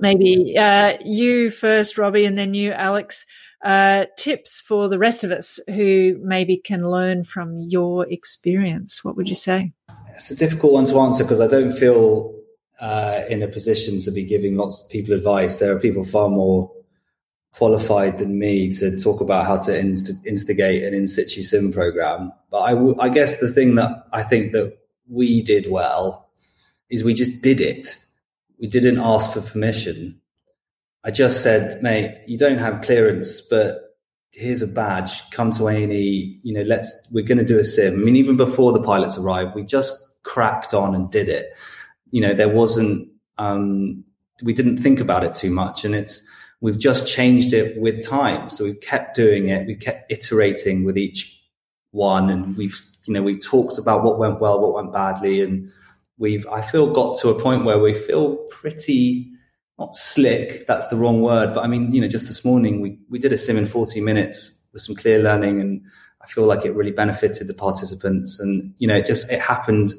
maybe 0.00 0.56
uh, 0.58 0.94
you 1.04 1.52
first, 1.52 1.96
Robbie, 1.96 2.24
and 2.24 2.36
then 2.36 2.54
you, 2.54 2.72
Alex. 2.72 3.24
Uh, 3.64 4.06
tips 4.18 4.58
for 4.58 4.88
the 4.88 4.98
rest 4.98 5.22
of 5.22 5.30
us 5.30 5.60
who 5.68 6.18
maybe 6.20 6.56
can 6.56 6.90
learn 6.90 7.22
from 7.22 7.60
your 7.60 8.04
experience. 8.10 9.04
What 9.04 9.14
would 9.14 9.28
you 9.28 9.36
say? 9.36 9.72
It's 10.14 10.30
a 10.30 10.36
difficult 10.36 10.72
one 10.72 10.84
to 10.86 10.98
answer 11.00 11.24
because 11.24 11.40
I 11.40 11.46
don't 11.46 11.72
feel 11.72 12.34
uh, 12.80 13.22
in 13.28 13.42
a 13.42 13.48
position 13.48 13.98
to 14.00 14.10
be 14.10 14.24
giving 14.24 14.56
lots 14.56 14.82
of 14.82 14.90
people 14.90 15.14
advice. 15.14 15.58
There 15.58 15.74
are 15.74 15.80
people 15.80 16.04
far 16.04 16.28
more 16.28 16.70
qualified 17.54 18.18
than 18.18 18.38
me 18.38 18.70
to 18.72 18.98
talk 18.98 19.20
about 19.20 19.46
how 19.46 19.56
to 19.56 19.78
inst- 19.78 20.26
instigate 20.26 20.84
an 20.84 20.94
in 20.94 21.06
situ 21.06 21.42
sim 21.42 21.72
program. 21.72 22.32
But 22.50 22.60
I, 22.60 22.70
w- 22.74 22.96
I 22.98 23.08
guess 23.08 23.40
the 23.40 23.52
thing 23.52 23.74
that 23.76 24.06
I 24.12 24.22
think 24.22 24.52
that 24.52 24.76
we 25.08 25.42
did 25.42 25.70
well 25.70 26.30
is 26.88 27.04
we 27.04 27.14
just 27.14 27.42
did 27.42 27.60
it. 27.60 27.96
We 28.58 28.66
didn't 28.66 28.98
ask 28.98 29.32
for 29.32 29.40
permission. 29.40 30.20
I 31.04 31.10
just 31.10 31.42
said, 31.42 31.82
mate, 31.82 32.22
you 32.26 32.38
don't 32.38 32.58
have 32.58 32.82
clearance, 32.82 33.40
but 33.40 33.91
here's 34.32 34.62
a 34.62 34.66
badge, 34.66 35.28
come 35.30 35.50
to 35.52 35.68
A&E, 35.68 36.40
you 36.42 36.54
know, 36.54 36.62
let's, 36.62 37.08
we're 37.12 37.24
going 37.24 37.38
to 37.38 37.44
do 37.44 37.58
a 37.58 37.64
sim. 37.64 37.94
I 37.94 37.96
mean, 37.96 38.16
even 38.16 38.36
before 38.36 38.72
the 38.72 38.82
pilots 38.82 39.18
arrived, 39.18 39.54
we 39.54 39.62
just 39.62 39.94
cracked 40.22 40.72
on 40.72 40.94
and 40.94 41.10
did 41.10 41.28
it. 41.28 41.54
You 42.10 42.22
know, 42.22 42.34
there 42.34 42.48
wasn't, 42.48 43.08
um, 43.38 44.04
we 44.42 44.52
didn't 44.52 44.78
think 44.78 45.00
about 45.00 45.24
it 45.24 45.34
too 45.34 45.50
much 45.50 45.84
and 45.84 45.94
it's, 45.94 46.26
we've 46.60 46.78
just 46.78 47.06
changed 47.06 47.52
it 47.52 47.78
with 47.78 48.06
time. 48.06 48.48
So 48.48 48.64
we've 48.64 48.80
kept 48.80 49.14
doing 49.14 49.48
it. 49.48 49.66
We 49.66 49.74
kept 49.74 50.10
iterating 50.10 50.84
with 50.84 50.96
each 50.96 51.38
one 51.90 52.30
and 52.30 52.56
we've, 52.56 52.80
you 53.04 53.12
know, 53.12 53.22
we've 53.22 53.42
talked 53.42 53.78
about 53.78 54.02
what 54.02 54.18
went 54.18 54.40
well, 54.40 54.60
what 54.60 54.74
went 54.74 54.92
badly. 54.92 55.42
And 55.42 55.70
we've, 56.18 56.46
I 56.46 56.62
feel 56.62 56.90
got 56.92 57.18
to 57.18 57.30
a 57.30 57.40
point 57.40 57.64
where 57.64 57.80
we 57.80 57.94
feel 57.94 58.36
pretty, 58.50 59.31
not 59.82 59.96
slick, 59.96 60.66
that's 60.68 60.86
the 60.88 60.96
wrong 60.96 61.22
word, 61.22 61.54
but 61.54 61.64
I 61.64 61.66
mean, 61.66 61.92
you 61.92 62.00
know, 62.00 62.08
just 62.08 62.28
this 62.28 62.44
morning 62.44 62.80
we, 62.80 62.98
we 63.10 63.18
did 63.18 63.32
a 63.32 63.36
sim 63.36 63.56
in 63.56 63.66
40 63.66 64.00
minutes 64.00 64.62
with 64.72 64.82
some 64.82 64.94
clear 64.94 65.20
learning 65.20 65.60
and 65.60 65.82
I 66.20 66.26
feel 66.28 66.46
like 66.46 66.64
it 66.64 66.74
really 66.74 66.92
benefited 66.92 67.48
the 67.48 67.54
participants 67.54 68.38
and, 68.38 68.74
you 68.78 68.86
know, 68.86 68.94
it 68.94 69.04
just, 69.04 69.30
it 69.30 69.40
happened 69.40 69.92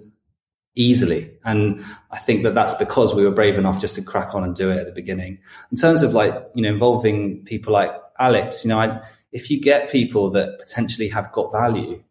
easily. 0.76 1.32
And 1.44 1.84
I 2.12 2.18
think 2.18 2.44
that 2.44 2.56
that's 2.56 2.74
because 2.76 3.14
we 3.14 3.26
were 3.26 3.32
brave 3.32 3.58
enough 3.58 3.82
just 3.82 3.96
to 3.96 4.02
crack 4.02 4.34
on 4.34 4.44
and 4.46 4.56
do 4.56 4.72
it 4.72 4.78
at 4.78 4.86
the 4.86 4.94
beginning. 4.94 5.40
In 5.70 5.78
terms 5.78 6.02
of 6.02 6.14
like, 6.14 6.34
you 6.56 6.64
know, 6.64 6.70
involving 6.70 7.44
people 7.44 7.74
like 7.74 7.92
Alex, 8.20 8.64
you 8.64 8.70
know, 8.70 8.80
I, 8.80 9.06
if 9.34 9.52
you 9.52 9.60
get 9.60 9.92
people 9.92 10.30
that 10.32 10.60
potentially 10.60 11.10
have 11.10 11.30
got 11.34 11.52
value, 11.52 12.02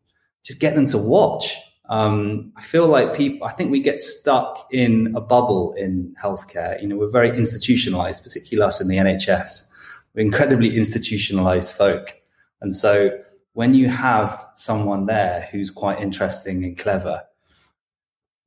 just 0.44 0.60
get 0.60 0.74
them 0.74 0.84
to 0.86 0.98
watch 0.98 1.56
um, 1.88 2.52
I 2.56 2.62
feel 2.62 2.88
like 2.88 3.14
people, 3.14 3.46
I 3.46 3.52
think 3.52 3.70
we 3.70 3.80
get 3.80 4.02
stuck 4.02 4.66
in 4.70 5.12
a 5.16 5.20
bubble 5.20 5.74
in 5.74 6.14
healthcare. 6.22 6.80
You 6.80 6.88
know, 6.88 6.96
we're 6.96 7.10
very 7.10 7.30
institutionalized, 7.30 8.22
particularly 8.22 8.66
us 8.66 8.80
in 8.80 8.88
the 8.88 8.96
NHS. 8.96 9.64
We're 10.14 10.22
incredibly 10.22 10.76
institutionalized 10.76 11.72
folk. 11.72 12.20
And 12.60 12.74
so 12.74 13.18
when 13.54 13.74
you 13.74 13.88
have 13.88 14.46
someone 14.54 15.06
there 15.06 15.48
who's 15.50 15.70
quite 15.70 16.00
interesting 16.00 16.64
and 16.64 16.78
clever, 16.78 17.22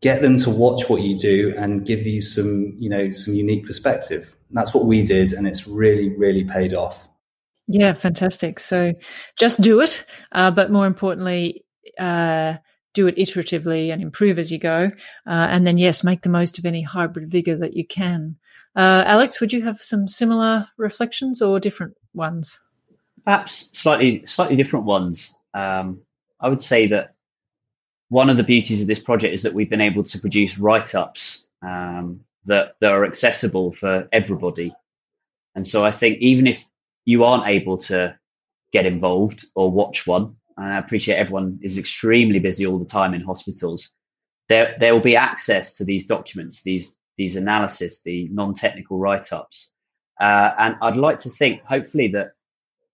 get 0.01 0.21
them 0.21 0.37
to 0.37 0.49
watch 0.49 0.89
what 0.89 1.01
you 1.01 1.17
do 1.17 1.53
and 1.57 1.85
give 1.85 2.05
you 2.05 2.21
some, 2.21 2.75
you 2.77 2.89
know, 2.89 3.11
some 3.11 3.33
unique 3.33 3.65
perspective. 3.65 4.35
And 4.49 4.57
that's 4.57 4.73
what 4.73 4.85
we 4.85 5.03
did. 5.03 5.33
And 5.33 5.45
it's 5.45 5.67
really, 5.67 6.09
really 6.17 6.43
paid 6.45 6.73
off. 6.73 7.07
Yeah, 7.67 7.93
fantastic. 7.93 8.59
So 8.59 8.93
just 9.37 9.61
do 9.61 9.81
it. 9.81 10.05
Uh, 10.31 10.51
but 10.51 10.71
more 10.71 10.85
importantly, 10.85 11.65
uh, 11.99 12.55
do 12.95 13.05
it 13.05 13.17
iteratively 13.17 13.93
and 13.93 14.01
improve 14.01 14.39
as 14.39 14.51
you 14.51 14.57
go. 14.57 14.89
Uh, 15.27 15.47
and 15.51 15.67
then, 15.67 15.77
yes, 15.77 16.03
make 16.03 16.23
the 16.23 16.29
most 16.29 16.57
of 16.57 16.65
any 16.65 16.81
hybrid 16.81 17.29
vigor 17.29 17.55
that 17.57 17.75
you 17.75 17.85
can. 17.85 18.37
Uh, 18.75 19.03
Alex, 19.05 19.39
would 19.39 19.53
you 19.53 19.61
have 19.61 19.81
some 19.81 20.07
similar 20.07 20.67
reflections 20.77 21.41
or 21.41 21.59
different 21.59 21.93
ones? 22.13 22.59
Perhaps 23.23 23.77
slightly, 23.77 24.25
slightly 24.25 24.55
different 24.55 24.85
ones. 24.85 25.37
Um, 25.53 26.01
I 26.39 26.49
would 26.49 26.61
say 26.61 26.87
that 26.87 27.13
one 28.09 28.29
of 28.29 28.37
the 28.37 28.43
beauties 28.43 28.81
of 28.81 28.87
this 28.87 29.01
project 29.01 29.33
is 29.33 29.43
that 29.43 29.53
we've 29.53 29.69
been 29.69 29.81
able 29.81 30.03
to 30.03 30.19
produce 30.19 30.59
write-ups 30.59 31.49
um, 31.61 32.19
that 32.45 32.75
that 32.79 32.91
are 32.91 33.05
accessible 33.05 33.71
for 33.71 34.07
everybody. 34.11 34.75
And 35.55 35.65
so 35.65 35.85
I 35.85 35.91
think 35.91 36.17
even 36.19 36.45
if 36.45 36.65
you 37.05 37.23
aren't 37.23 37.47
able 37.47 37.77
to 37.77 38.17
get 38.71 38.85
involved 38.85 39.45
or 39.55 39.71
watch 39.71 40.05
one, 40.05 40.35
and 40.57 40.73
I 40.73 40.77
appreciate 40.77 41.17
everyone 41.17 41.59
is 41.61 41.77
extremely 41.77 42.39
busy 42.39 42.65
all 42.65 42.79
the 42.79 42.85
time 42.85 43.13
in 43.13 43.21
hospitals. 43.21 43.91
There, 44.47 44.75
there 44.79 44.93
will 44.93 45.01
be 45.01 45.15
access 45.15 45.75
to 45.77 45.85
these 45.85 46.05
documents, 46.05 46.63
these 46.63 46.97
these 47.17 47.37
analysis, 47.37 48.01
the 48.01 48.27
non-technical 48.33 48.97
write-ups. 48.99 49.71
Uh, 50.19 50.51
and 50.59 50.75
I'd 50.81 50.97
like 50.97 51.17
to 51.19 51.29
think, 51.29 51.63
hopefully, 51.63 52.09
that 52.09 52.31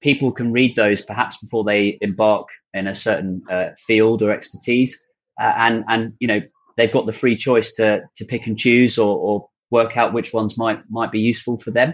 people 0.01 0.31
can 0.31 0.51
read 0.51 0.75
those 0.75 1.01
perhaps 1.01 1.37
before 1.37 1.63
they 1.63 1.97
embark 2.01 2.49
in 2.73 2.87
a 2.87 2.93
certain 2.93 3.41
uh, 3.49 3.69
field 3.77 4.21
or 4.21 4.31
expertise, 4.31 5.03
uh, 5.39 5.53
and 5.57 5.83
and 5.87 6.13
you 6.19 6.27
know 6.27 6.41
they've 6.77 6.91
got 6.91 7.05
the 7.05 7.13
free 7.13 7.35
choice 7.35 7.73
to 7.75 8.01
to 8.15 8.25
pick 8.25 8.47
and 8.47 8.57
choose 8.57 8.97
or, 8.97 9.17
or 9.17 9.49
work 9.69 9.97
out 9.97 10.13
which 10.13 10.33
ones 10.33 10.57
might 10.57 10.81
might 10.89 11.11
be 11.11 11.19
useful 11.19 11.59
for 11.59 11.71
them. 11.71 11.93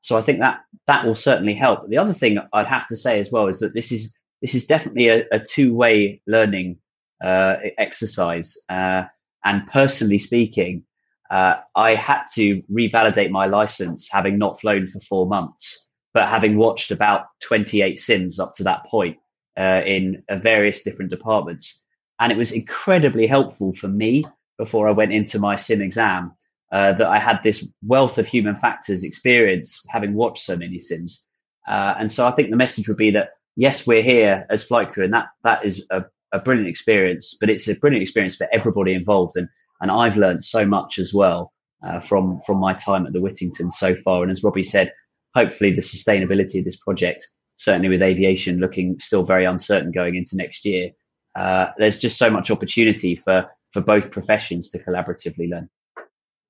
So 0.00 0.16
I 0.16 0.20
think 0.20 0.38
that 0.38 0.60
that 0.86 1.04
will 1.04 1.14
certainly 1.14 1.54
help. 1.54 1.88
The 1.88 1.98
other 1.98 2.12
thing 2.12 2.38
I'd 2.52 2.66
have 2.66 2.86
to 2.88 2.96
say 2.96 3.20
as 3.20 3.30
well 3.30 3.48
is 3.48 3.60
that 3.60 3.74
this 3.74 3.92
is 3.92 4.17
this 4.42 4.54
is 4.54 4.66
definitely 4.66 5.08
a, 5.08 5.24
a 5.32 5.40
two 5.40 5.74
way 5.74 6.20
learning 6.26 6.78
uh, 7.22 7.56
exercise. 7.78 8.56
Uh, 8.68 9.04
and 9.44 9.66
personally 9.66 10.18
speaking, 10.18 10.84
uh, 11.30 11.54
I 11.76 11.94
had 11.94 12.24
to 12.34 12.62
revalidate 12.70 13.30
my 13.30 13.46
license 13.46 14.08
having 14.10 14.38
not 14.38 14.60
flown 14.60 14.86
for 14.86 15.00
four 15.00 15.26
months, 15.26 15.88
but 16.14 16.28
having 16.28 16.56
watched 16.56 16.90
about 16.90 17.26
28 17.42 18.00
sims 18.00 18.40
up 18.40 18.54
to 18.54 18.64
that 18.64 18.84
point 18.86 19.18
uh, 19.58 19.82
in 19.84 20.22
uh, 20.28 20.36
various 20.36 20.82
different 20.82 21.10
departments. 21.10 21.84
And 22.20 22.32
it 22.32 22.38
was 22.38 22.52
incredibly 22.52 23.26
helpful 23.26 23.74
for 23.74 23.88
me 23.88 24.24
before 24.56 24.88
I 24.88 24.92
went 24.92 25.12
into 25.12 25.38
my 25.38 25.56
sim 25.56 25.82
exam 25.82 26.32
uh, 26.72 26.92
that 26.94 27.06
I 27.06 27.18
had 27.18 27.42
this 27.42 27.72
wealth 27.82 28.18
of 28.18 28.26
human 28.26 28.54
factors 28.54 29.04
experience 29.04 29.82
having 29.88 30.14
watched 30.14 30.44
so 30.44 30.56
many 30.56 30.78
sims. 30.78 31.24
Uh, 31.68 31.94
and 31.98 32.10
so 32.10 32.26
I 32.26 32.30
think 32.30 32.50
the 32.50 32.56
message 32.56 32.88
would 32.88 32.96
be 32.96 33.10
that 33.12 33.30
yes, 33.58 33.86
we're 33.86 34.02
here 34.02 34.46
as 34.48 34.64
flight 34.64 34.88
crew, 34.88 35.04
and 35.04 35.12
that 35.12 35.26
that 35.42 35.66
is 35.66 35.84
a, 35.90 36.04
a 36.32 36.38
brilliant 36.38 36.68
experience, 36.68 37.36
but 37.38 37.50
it's 37.50 37.68
a 37.68 37.74
brilliant 37.74 38.02
experience 38.02 38.36
for 38.36 38.48
everybody 38.52 38.94
involved. 38.94 39.36
And 39.36 39.48
and 39.80 39.90
I've 39.90 40.16
learned 40.16 40.42
so 40.42 40.64
much 40.64 40.98
as 40.98 41.12
well 41.12 41.52
uh, 41.86 42.00
from 42.00 42.40
from 42.46 42.58
my 42.58 42.72
time 42.72 43.04
at 43.06 43.12
the 43.12 43.20
Whittington 43.20 43.70
so 43.70 43.94
far. 43.94 44.22
And 44.22 44.30
as 44.30 44.42
Robbie 44.42 44.64
said, 44.64 44.92
hopefully 45.34 45.72
the 45.72 45.82
sustainability 45.82 46.60
of 46.60 46.64
this 46.64 46.78
project, 46.78 47.26
certainly 47.56 47.88
with 47.88 48.02
aviation 48.02 48.58
looking 48.58 48.98
still 49.00 49.24
very 49.24 49.44
uncertain 49.44 49.92
going 49.92 50.14
into 50.14 50.36
next 50.36 50.64
year, 50.64 50.90
uh, 51.36 51.66
there's 51.76 51.98
just 51.98 52.16
so 52.16 52.30
much 52.30 52.50
opportunity 52.50 53.16
for 53.16 53.46
for 53.72 53.82
both 53.82 54.10
professions 54.10 54.70
to 54.70 54.78
collaboratively 54.78 55.50
learn. 55.50 55.68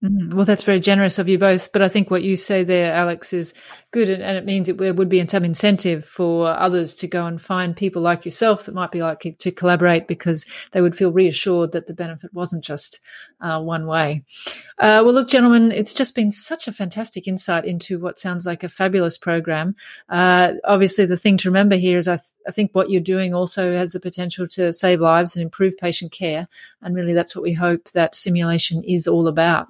Mm, 0.03 0.33
well, 0.35 0.45
that's 0.45 0.63
very 0.63 0.79
generous 0.79 1.19
of 1.19 1.29
you 1.29 1.39
both. 1.39 1.73
But 1.73 1.83
I 1.83 1.89
think 1.89 2.11
what 2.11 2.23
you 2.23 2.37
say 2.37 2.63
there, 2.63 2.95
Alex, 2.95 3.33
is 3.33 3.53
good. 3.91 4.09
And, 4.09 4.23
and 4.23 4.37
it 4.37 4.45
means 4.45 4.69
it, 4.69 4.77
would 4.79 5.09
be 5.09 5.27
some 5.27 5.45
incentive 5.45 6.05
for 6.05 6.49
others 6.49 6.95
to 6.97 7.09
go 7.09 7.27
and 7.27 7.43
find 7.43 7.77
people 7.77 8.01
like 8.01 8.25
yourself 8.25 8.67
that 8.67 8.75
might 8.75 8.93
be 8.93 9.03
likely 9.03 9.33
to 9.33 9.51
collaborate 9.51 10.07
because 10.07 10.47
they 10.71 10.81
would 10.81 10.97
feel 10.97 11.11
reassured 11.11 11.73
that 11.73 11.89
the 11.89 11.95
benefit 11.95 12.33
wasn't 12.33 12.65
just 12.65 13.01
uh, 13.41 13.61
one 13.61 13.87
way. 13.87 14.23
Uh, 14.79 15.03
well, 15.05 15.13
look, 15.15 15.29
gentlemen, 15.29 15.73
it's 15.73 15.95
just 15.95 16.15
been 16.15 16.31
such 16.31 16.69
a 16.69 16.73
fantastic 16.73 17.27
insight 17.27 17.65
into 17.65 17.99
what 17.99 18.21
sounds 18.21 18.47
like 18.47 18.63
a 18.63 18.69
fabulous 18.69 19.19
program. 19.19 19.75
Uh, 20.09 20.53
obviously, 20.65 21.07
the 21.07 21.17
thing 21.17 21.37
to 21.39 21.49
remember 21.49 21.75
here 21.75 21.99
is 21.99 22.07
I, 22.07 22.17
th- 22.17 22.25
I 22.49 22.51
think 22.51 22.71
what 22.73 22.91
you're 22.91 23.01
doing 23.01 23.35
also 23.35 23.73
has 23.73 23.93
the 23.93 24.01
potential 24.01 24.49
to 24.49 24.73
save 24.73 25.01
lives 25.01 25.37
and 25.37 25.43
improve 25.43 25.77
patient 25.77 26.13
care. 26.13 26.49
And 26.83 26.95
really, 26.95 27.13
that's 27.13 27.37
what 27.37 27.43
we 27.43 27.53
hope 27.53 27.91
that 27.91 28.15
simulation 28.15 28.83
is 28.85 29.07
all 29.07 29.29
about. 29.29 29.69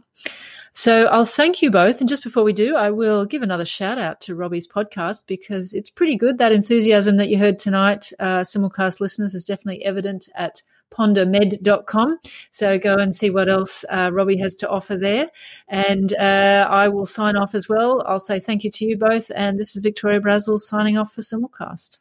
So 0.75 1.07
I'll 1.07 1.25
thank 1.25 1.61
you 1.61 1.73
both. 1.73 1.99
And 1.99 2.09
just 2.09 2.23
before 2.23 2.45
we 2.45 2.53
do, 2.53 2.77
I 2.77 2.93
will 2.93 3.27
give 3.27 3.43
another 3.43 3.65
shout 3.65 3.99
out 3.99 4.21
to 4.21 4.37
Robbie's 4.37 4.69
podcast 4.69 5.27
because 5.27 5.75
it's 5.75 5.91
pretty 5.91 6.17
good. 6.17 6.39
That 6.39 6.53
enthusiasm 6.53 7.17
that 7.17 7.29
you 7.29 7.37
heard 7.37 7.59
tonight, 7.59 8.13
uh, 8.21 8.41
simulcast 8.41 9.01
listeners, 9.01 9.35
is 9.35 9.45
definitely 9.45 9.85
evident 9.85 10.29
at 10.37 10.63
pondermed.com. 10.97 12.19
So 12.53 12.79
go 12.79 12.97
and 12.97 13.15
see 13.15 13.31
what 13.31 13.49
else 13.49 13.85
uh, 13.91 14.11
Robbie 14.13 14.39
has 14.39 14.55
to 14.57 14.69
offer 14.69 14.97
there. 14.97 15.29
And 15.69 16.13
uh, 16.15 16.69
I 16.71 16.89
will 16.89 17.07
sign 17.07 17.37
off 17.37 17.55
as 17.55 17.69
well. 17.69 18.05
I'll 18.07 18.21
say 18.21 18.39
thank 18.39 18.63
you 18.63 18.71
to 18.71 18.85
you 18.85 18.97
both. 18.97 19.33
And 19.35 19.59
this 19.59 19.75
is 19.75 19.83
Victoria 19.83 20.21
Brazil 20.21 20.59
signing 20.59 20.97
off 20.97 21.13
for 21.13 21.23
Simulcast. 21.23 21.99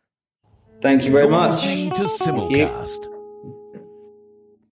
Thank 0.80 1.06
you 1.06 1.12
very 1.12 1.28
much. 1.28 1.64
Listening 1.64 1.92
to 1.92 2.04
Simulcast. 2.04 3.17